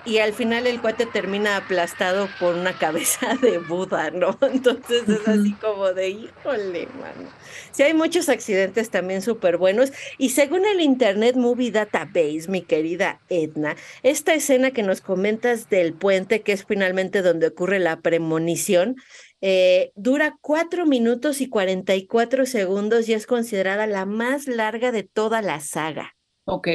[0.04, 4.38] Y al final el cuate termina aplastado por una cabeza de Buda, ¿no?
[4.40, 7.30] Entonces es así como de, híjole, mano.
[7.72, 9.92] Sí, hay muchos accidentes también súper buenos.
[10.18, 15.92] Y según el Internet Movie Database, mi querida Edna, esta escena que nos comentas del
[15.92, 18.96] puente, que es finalmente donde ocurre la premonición,
[19.42, 25.42] eh, dura 4 minutos y 44 segundos y es considerada la más larga de toda
[25.42, 26.16] la saga.
[26.44, 26.68] Ok.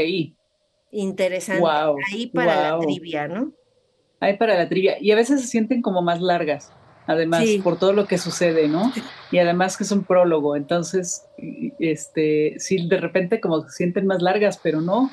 [0.96, 1.62] Interesante.
[1.62, 1.98] Wow.
[2.12, 3.52] Ahí para la trivia, ¿no?
[4.20, 4.98] Hay para la trivia.
[5.00, 6.72] Y a veces se sienten como más largas,
[7.06, 7.60] además, Sí.
[7.60, 8.92] por todo lo que sucede, ¿no?
[9.32, 11.26] Y además que es un prólogo, entonces,
[11.80, 15.04] este, sí, de repente como se sienten más largas, pero no.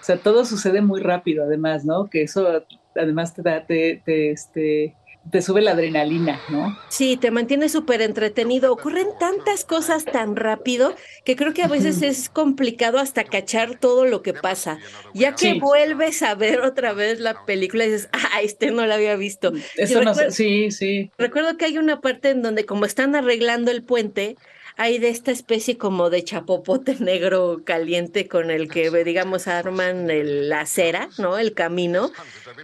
[0.00, 2.08] O sea, todo sucede muy rápido, además, ¿no?
[2.08, 2.64] Que eso
[2.94, 4.94] además te da, te, te, este,
[5.30, 6.76] te sube la adrenalina, ¿no?
[6.88, 8.72] Sí, te mantiene súper entretenido.
[8.72, 14.04] Ocurren tantas cosas tan rápido que creo que a veces es complicado hasta cachar todo
[14.06, 14.78] lo que pasa.
[15.14, 15.60] Ya que Sí.
[15.60, 19.52] vuelves a ver otra vez la película y dices, ah, este no la había visto.
[19.76, 21.10] Eso no recuerdo- sí, sí.
[21.18, 24.36] Recuerdo que hay una parte en donde como están arreglando el puente,
[24.76, 30.06] hay de esta especie como de chapopote negro caliente con el que, digamos, arman
[30.48, 31.38] la acera, ¿no?
[31.38, 32.12] El camino.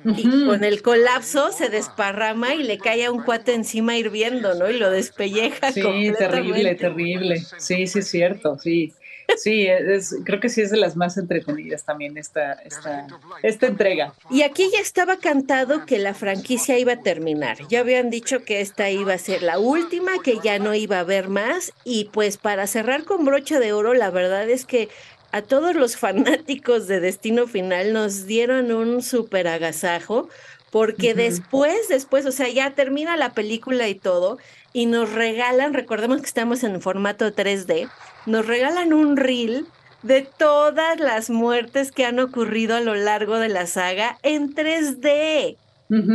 [0.04, 4.68] Y con el colapso se desparrama y le cae a un cuate encima hirviendo, ¿no?
[4.70, 5.72] Y lo despelleja.
[5.72, 5.82] Sí,
[6.18, 7.38] terrible, terrible.
[7.58, 8.92] Sí, sí, es cierto, sí.
[9.36, 13.06] Sí, es, creo que sí es de las más entretenidas también esta, esta,
[13.42, 14.14] esta entrega.
[14.30, 17.58] Y aquí ya estaba cantado que la franquicia iba a terminar.
[17.68, 21.00] Ya habían dicho que esta iba a ser la última, que ya no iba a
[21.00, 21.72] haber más.
[21.84, 24.88] Y pues para cerrar con brocha de oro, la verdad es que
[25.32, 30.28] a todos los fanáticos de Destino Final nos dieron un súper agasajo.
[30.72, 34.38] Porque después, después, o sea, ya termina la película y todo,
[34.72, 37.90] y nos regalan, recordemos que estamos en formato 3D,
[38.24, 39.68] nos regalan un reel
[40.02, 45.58] de todas las muertes que han ocurrido a lo largo de la saga en 3D,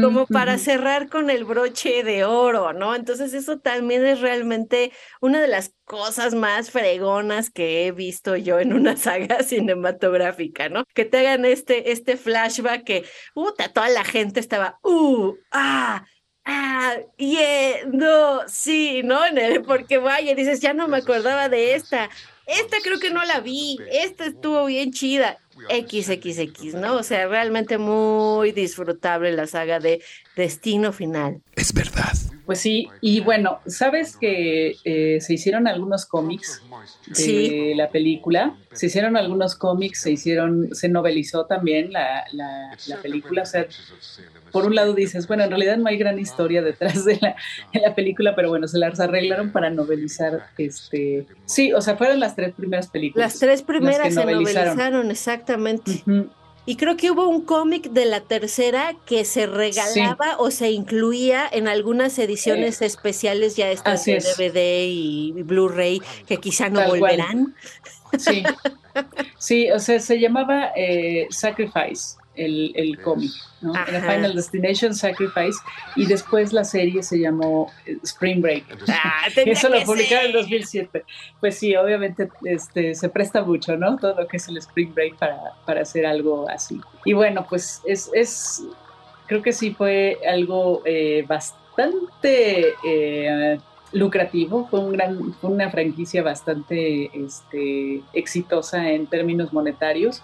[0.01, 2.95] como para cerrar con el broche de oro, ¿no?
[2.95, 8.59] Entonces eso también es realmente una de las cosas más fregonas que he visto yo
[8.59, 10.83] en una saga cinematográfica, ¿no?
[10.95, 16.05] Que te hagan este, este flashback que, puta, toda la gente estaba, uh, ah,
[16.45, 19.19] ah, yeah, no, sí, ¿no?
[19.65, 22.09] Porque vaya, dices, ya no me acordaba de esta.
[22.47, 25.37] Esta creo que no la vi, esta estuvo bien chida.
[25.69, 26.95] XXX, ¿no?
[26.97, 30.03] O sea, realmente muy disfrutable la saga de
[30.37, 31.41] Destino Final.
[31.55, 32.13] Es verdad.
[32.45, 36.61] Pues sí, y bueno, sabes que eh, se hicieron algunos cómics
[37.07, 43.41] de la película, se hicieron algunos cómics, se hicieron, se novelizó también la, la, película,
[43.41, 43.67] o sea,
[44.53, 47.35] por un lado dices, bueno, en realidad no hay gran historia detrás de la,
[47.73, 52.21] de la película, pero bueno, se las arreglaron para novelizar, este, sí, o sea, fueron
[52.21, 53.33] las tres primeras películas.
[53.33, 56.05] Las tres primeras se novelizaron, exactamente.
[56.67, 61.47] Y creo que hubo un cómic de la tercera que se regalaba o se incluía
[61.49, 67.55] en algunas ediciones especiales ya estas de DVD y Blu-ray que quizá no volverán.
[68.19, 68.43] Sí.
[69.37, 73.31] sí, o sea, se llamaba eh, Sacrifice el, el cómic,
[73.61, 73.73] ¿no?
[73.73, 75.59] Final Destination Sacrifice
[75.95, 78.63] y después la serie se llamó eh, Spring Break.
[78.87, 81.03] Ah, Eso lo publicaron en 2007.
[81.39, 83.97] Pues sí, obviamente este, se presta mucho, ¿no?
[83.97, 86.79] Todo lo que es el Spring Break para, para hacer algo así.
[87.05, 88.63] Y bueno, pues es, es
[89.27, 92.73] creo que sí fue algo eh, bastante...
[92.85, 93.59] Eh,
[93.93, 100.23] lucrativo, fue, un gran, fue una franquicia bastante este, exitosa en términos monetarios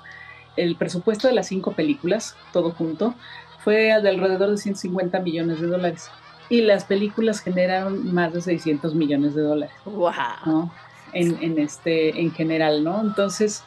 [0.58, 3.16] el presupuesto de las cinco películas, todo junto,
[3.64, 6.10] fue de alrededor de 150 millones de dólares.
[6.50, 9.76] Y las películas generaron más de 600 millones de dólares.
[9.86, 10.72] ¡Wow!
[11.14, 13.02] En, en, este, en general, ¿no?
[13.02, 13.64] Entonces,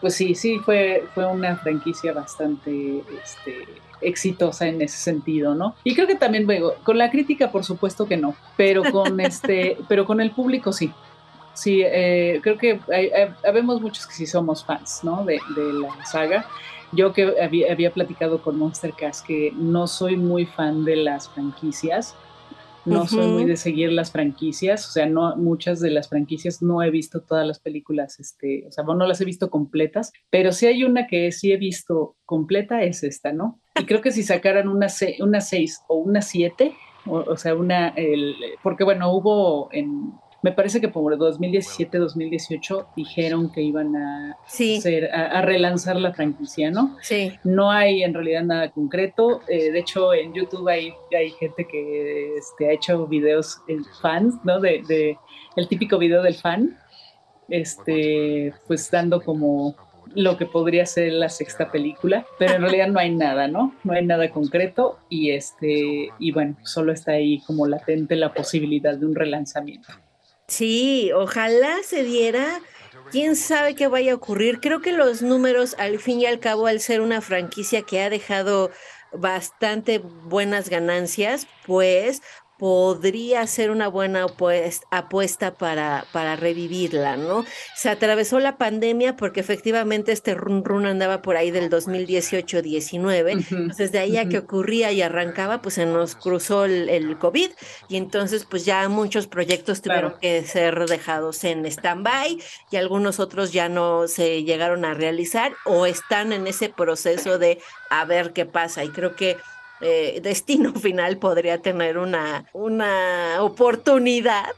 [0.00, 3.66] pues sí, sí, fue, fue una franquicia bastante este,
[4.00, 5.74] exitosa en ese sentido, ¿no?
[5.84, 9.76] Y creo que también, luego, con la crítica, por supuesto que no, pero con, este,
[9.88, 10.92] pero con el público sí.
[11.54, 13.10] Sí, eh, creo que hay,
[13.46, 15.24] habemos muchos que sí somos fans, ¿no?
[15.24, 16.46] De, la saga.
[16.92, 22.16] Yo que había, platicado con Monster Cast que no soy muy fan de las franquicias,
[22.84, 26.82] no soy muy de seguir las franquicias, o sea, no muchas de las franquicias no
[26.82, 30.66] he visto todas las películas, este, o sea, no las he visto completas, pero sí
[30.66, 33.60] hay una que sí he visto completa es esta, ¿no?
[33.78, 34.88] Y creo que si sacaran una
[35.20, 36.74] una seis o una siete,
[37.06, 40.12] o, o sea, una el, porque bueno, hubo en
[40.42, 46.96] me parece que por 2017-2018 dijeron que iban a, hacer, a, relanzar la franquicia, ¿no?
[47.02, 47.32] Sí.
[47.44, 49.42] No hay en realidad nada concreto.
[49.48, 54.36] Eh, de hecho, en YouTube hay, hay gente que este, ha hecho videos en fans,
[54.44, 54.60] ¿no?
[54.60, 55.18] De, de,
[55.56, 56.78] el típico video del fan,
[57.48, 59.76] este, pues dando como
[60.14, 63.74] lo que podría ser la sexta película, pero en realidad no hay nada, ¿no?
[63.84, 68.96] No hay nada concreto y este y bueno, solo está ahí como latente la posibilidad
[68.96, 69.92] de un relanzamiento.
[70.50, 72.60] Sí, ojalá se diera.
[73.12, 74.60] Quién sabe qué vaya a ocurrir.
[74.60, 78.10] Creo que los números, al fin y al cabo, al ser una franquicia que ha
[78.10, 78.72] dejado
[79.12, 82.20] bastante buenas ganancias, pues
[82.60, 84.26] podría ser una buena
[84.90, 87.46] apuesta para, para revivirla, ¿no?
[87.74, 93.92] Se atravesó la pandemia porque efectivamente este run run andaba por ahí del 2018-19, entonces
[93.92, 97.50] de ahí a que ocurría y arrancaba, pues se nos cruzó el, COVID
[97.88, 102.38] y entonces pues ya muchos proyectos tuvieron que ser dejados en stand-by
[102.70, 107.58] y algunos otros ya no se llegaron a realizar o están en ese proceso de
[107.88, 108.84] a ver qué pasa.
[108.84, 109.38] Y creo que
[109.80, 114.50] eh, destino final podría tener una, una oportunidad,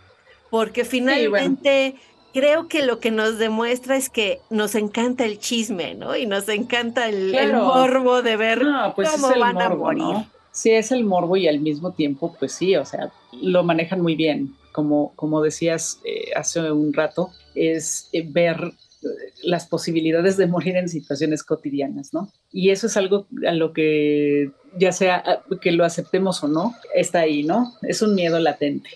[0.50, 1.96] porque finalmente
[2.32, 6.16] creo que lo que nos demuestra es que nos encanta el chisme, ¿no?
[6.16, 8.62] Y nos encanta el, morbo de ver
[8.94, 10.26] pues cómo van a morir.
[10.50, 14.16] Sí, es el morbo y al mismo tiempo, pues sí, o sea, lo manejan muy
[14.16, 14.54] bien.
[14.72, 18.72] como, como decías eh, hace un rato, es eh, ver
[19.42, 22.32] las posibilidades de morir en situaciones cotidianas, ¿no?
[22.50, 27.20] Y eso es algo a lo que, ya sea que lo aceptemos o no, está
[27.20, 27.72] ahí, ¿no?
[27.82, 28.90] Es un miedo latente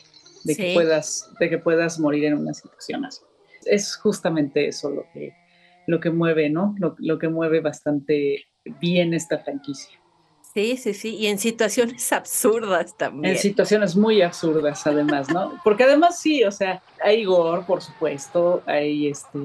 [0.45, 3.23] de, que, puedas, de que puedas morir en una situación así.
[3.65, 5.35] Es justamente eso lo que,
[5.87, 6.75] lo que mueve, ¿no?
[6.79, 8.47] Lo, lo que mueve bastante
[8.81, 9.99] bien esta franquicia.
[10.57, 13.35] Sí, sí, sí, y en situaciones absurdas también.
[13.35, 15.61] En situaciones muy absurdas, además, ¿no?
[15.63, 19.39] Porque además sí, o sea, hay gore, por supuesto, hay este,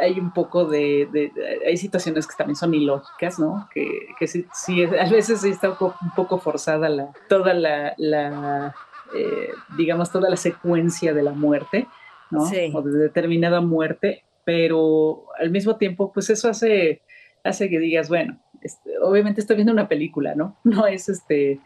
[0.00, 1.32] hay un poco de,
[1.66, 3.68] hay situaciones que también son ilógicas, ¿no?
[3.72, 3.86] Que,
[4.18, 8.74] que sí, sí, a veces sí está un poco, forzada la, toda la, la
[9.14, 11.86] eh, digamos, toda la secuencia de la muerte,
[12.30, 12.46] ¿no?
[12.46, 12.70] Sí.
[12.74, 17.02] O de determinada muerte, pero al mismo tiempo, pues eso hace,
[17.44, 20.56] hace que digas, bueno, este, obviamente estoy viendo una película, ¿no?
[20.64, 21.60] No es este,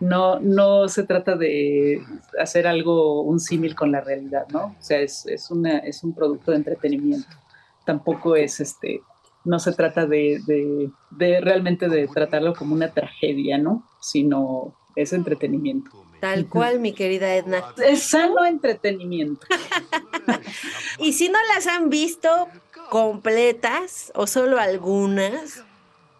[0.00, 2.02] no, no se trata de
[2.38, 4.76] hacer algo, un símil con la realidad, ¿no?
[4.78, 7.36] O sea, es, es, una, es un producto de entretenimiento
[7.90, 9.02] tampoco es este,
[9.44, 10.40] no se trata de,
[11.10, 13.82] de, realmente de tratarlo como una tragedia, ¿no?
[14.00, 15.90] Sino es entretenimiento.
[16.20, 17.64] Tal cual, mi querida Edna.
[17.84, 19.44] Es sano entretenimiento.
[21.00, 22.28] y si no las han visto
[22.90, 25.64] completas o solo algunas,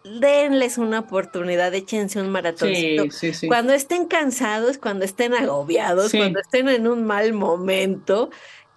[0.02, 3.04] denles una oportunidad, échense un maratoncito.
[3.46, 8.30] Cuando estén cansados, cuando estén agobiados, cuando estén en un mal momento,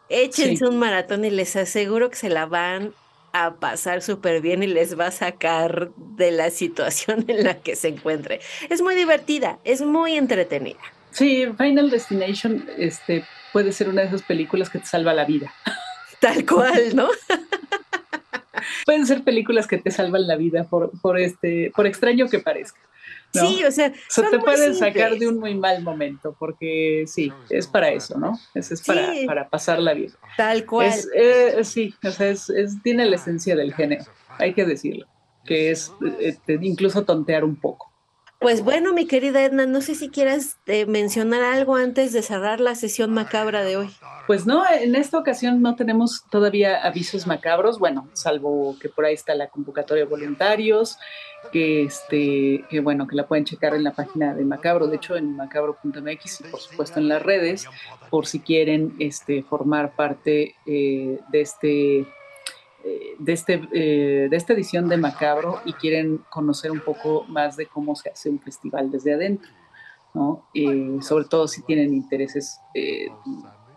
[0.09, 2.93] Échense un maratón y les aseguro que se la van
[3.33, 7.75] a pasar súper bien y les va a sacar de la situación en la que
[7.75, 8.39] se encuentre.
[8.69, 10.79] Es muy divertida, es muy entretenida.
[11.11, 15.53] Sí, Final Destination este, puede ser una de esas películas que te salva la vida.
[16.19, 17.09] Tal cual, ¿no?
[18.85, 22.79] Pueden ser películas que te salvan la vida por, por, este, por extraño que parezca.
[23.33, 27.67] Sí, o sea, o te pueden sacar de un muy mal momento, porque sí, es
[27.67, 28.39] para eso, ¿no?
[28.53, 30.13] Es, es para, para pasar la vida.
[30.37, 30.91] Tal cual.
[31.15, 32.51] Eh, sí, o sea, es,
[32.83, 34.05] tiene la esencia del género,
[34.37, 35.07] hay que decirlo,
[35.45, 37.92] que es eh, incluso tontear un poco.
[38.43, 42.59] Pues bueno, mi querida Edna, no sé si quieras eh, mencionar algo antes de cerrar
[42.59, 43.89] la sesión macabra de hoy.
[44.27, 49.13] Pues no, en esta ocasión no tenemos todavía avisos macabros, bueno, salvo que por ahí
[49.13, 50.97] está la convocatoria de voluntarios,
[51.53, 55.15] que este, que bueno, que la pueden checar en la página de Macabro, de hecho
[55.15, 57.65] en macabro.mx y por supuesto en las redes,
[58.09, 62.07] por si quieren este, formar parte eh, de este
[63.19, 67.65] de, este, eh, de esta edición de Macabro y quieren conocer un poco más de
[67.67, 69.49] cómo se hace un festival desde adentro,
[70.13, 70.47] ¿no?
[70.53, 73.07] Eh, sobre todo si tienen intereses eh,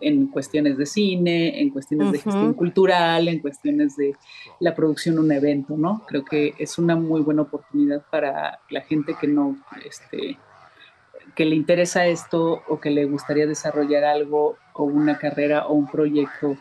[0.01, 4.15] en cuestiones de cine, en cuestiones de gestión cultural, en cuestiones de
[4.59, 6.03] la producción de un evento, ¿no?
[6.07, 10.37] Creo que es una muy buena oportunidad para la gente que no, este,
[11.35, 15.87] que le interesa esto o que le gustaría desarrollar algo o una carrera o un
[15.87, 16.57] proyecto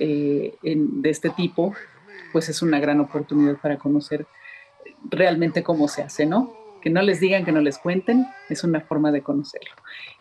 [0.00, 1.74] eh, de este tipo,
[2.32, 4.26] pues es una gran oportunidad para conocer
[5.08, 6.52] realmente cómo se hace, ¿no?
[6.80, 9.70] Que no les digan, que no les cuenten, es una forma de conocerlo.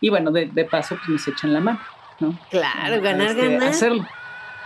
[0.01, 1.80] Y bueno, de, paso, pues nos echan la mano,
[2.19, 2.38] ¿no?
[2.49, 3.69] Claro, ganar, este, ganar.
[3.69, 4.07] Hacerlo.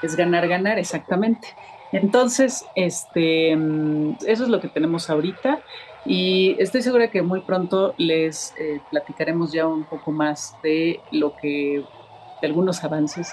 [0.02, 1.48] Es ganar, ganar, exactamente.
[1.92, 5.62] Entonces, este, mm, eso es lo que tenemos ahorita
[6.06, 11.36] y estoy segura que muy pronto les eh, platicaremos ya un poco más de lo
[11.36, 11.84] que,
[12.42, 13.32] de algunos avances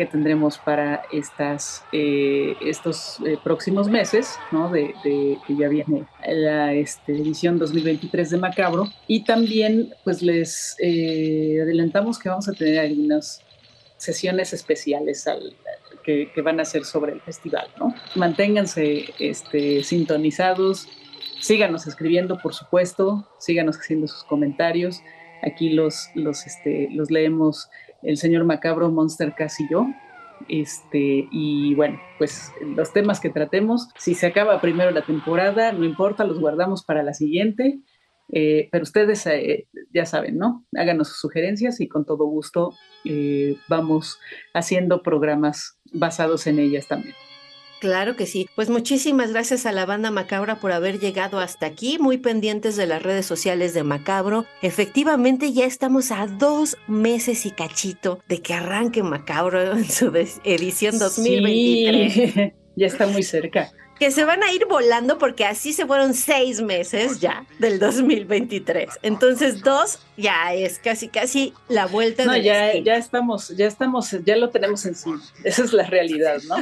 [0.00, 4.70] que tendremos para estas, eh, estos eh, próximos meses, ¿no?
[4.70, 8.88] De, que ya viene la este, edición 2023 de Macabro.
[9.06, 13.42] Y también, pues les eh, adelantamos que vamos a tener algunas
[13.98, 15.54] sesiones especiales al,
[16.02, 17.94] que, que, van a ser sobre el festival, ¿no?
[18.14, 20.88] Manténganse este, sintonizados,
[21.40, 25.02] síganos escribiendo, por supuesto, síganos haciendo sus comentarios.
[25.42, 27.68] Aquí los, los, este, los leemos
[28.02, 29.86] el señor Macabro, Monster Cass y yo.
[30.48, 35.84] Este, y bueno, pues los temas que tratemos, si se acaba primero la temporada, no
[35.84, 37.80] importa, los guardamos para la siguiente.
[38.32, 40.64] Eh, pero ustedes eh, ya saben, ¿no?
[40.76, 42.72] Háganos sus sugerencias y con todo gusto
[43.04, 44.20] eh, vamos
[44.54, 47.14] haciendo programas basados en ellas también.
[47.80, 48.48] Claro que sí.
[48.54, 52.86] Pues muchísimas gracias a la banda Macabra por haber llegado hasta aquí, muy pendientes de
[52.86, 54.44] las redes sociales de Macabro.
[54.62, 60.12] Efectivamente ya estamos a dos meses y cachito de que arranque Macabro en su
[60.44, 62.52] edición 2023.
[62.76, 66.62] ya está muy cerca que se van a ir volando porque así se fueron seis
[66.62, 68.88] meses ya del 2023.
[69.02, 72.24] Entonces, dos ya es casi, casi la vuelta.
[72.24, 75.20] No, ya, ya estamos, ya estamos, ya lo tenemos encima.
[75.44, 76.56] Esa es la realidad, ¿no?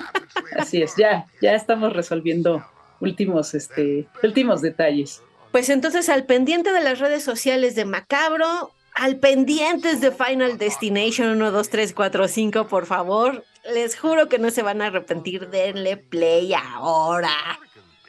[0.59, 2.67] Así es, ya, ya estamos resolviendo
[2.99, 5.23] últimos, este, últimos detalles.
[5.53, 11.29] Pues entonces, al pendiente de las redes sociales de Macabro, al pendientes de Final Destination
[11.29, 13.45] 1, 2, 3, 4, 5, por favor.
[13.73, 15.49] Les juro que no se van a arrepentir.
[15.51, 17.31] Denle play ahora.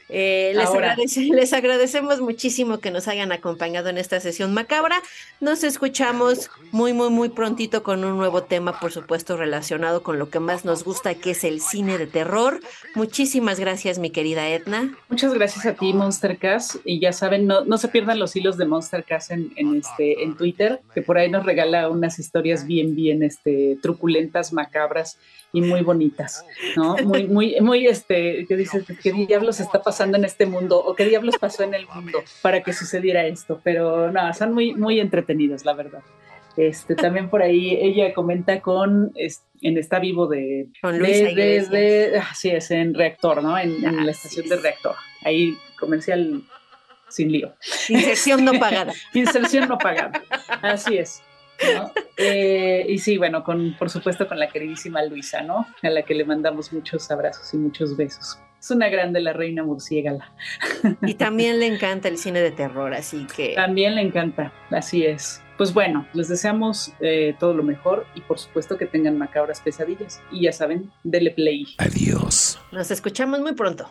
[0.09, 5.01] Eh, les, les, agradecemos muchísimo que nos hayan acompañado en esta sesión macabra.
[5.39, 10.29] Nos escuchamos muy, muy, muy prontito con un nuevo tema, por supuesto, relacionado con lo
[10.29, 12.59] que más nos gusta, que es el cine de terror.
[12.95, 14.97] Muchísimas gracias, mi querida Edna.
[15.09, 16.77] Muchas gracias a ti, Monster Cast.
[16.83, 20.23] Y ya saben, no, no se pierdan los hilos de Monster Cast en, en, este,
[20.23, 25.17] en Twitter, que por ahí nos regala unas historias bien, bien este, truculentas, macabras
[25.51, 26.45] y muy bonitas,
[26.75, 26.95] ¿no?
[26.97, 30.77] Muy, muy, muy, este, que dices, ¿qué diablos está pasando en este mundo?
[30.77, 33.59] ¿O qué diablos pasó en el mundo para que sucediera esto?
[33.63, 36.01] Pero no, son muy, muy entretenidos, la verdad.
[36.57, 42.69] Este, también por ahí ella comenta con, en Está Vivo de, de, de, así es,
[42.71, 43.57] en Reactor, ¿no?
[43.57, 44.95] En, la estación de Reactor.
[45.23, 46.43] Ahí comercial
[47.07, 47.53] sin lío.
[47.87, 48.93] Inserción no pagada.
[49.13, 50.21] Inserción no pagada.
[50.61, 51.23] Así es.
[52.17, 55.65] Eh, y sí, bueno, con, por supuesto con la queridísima Luisa, ¿no?
[55.81, 58.37] A la que le mandamos muchos abrazos y muchos besos.
[58.59, 60.33] Es una grande la reina murciégala.
[61.03, 63.53] Y también le encanta el cine de terror, así que...
[63.55, 65.41] También le encanta, así es.
[65.57, 70.21] Pues bueno, les deseamos eh, todo lo mejor y por supuesto que tengan macabras pesadillas.
[70.31, 71.65] Y ya saben, dele play.
[71.77, 72.59] Adiós.
[72.71, 73.89] Nos escuchamos muy pronto.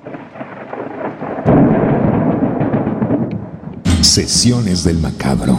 [4.03, 5.59] Sesiones del macabro.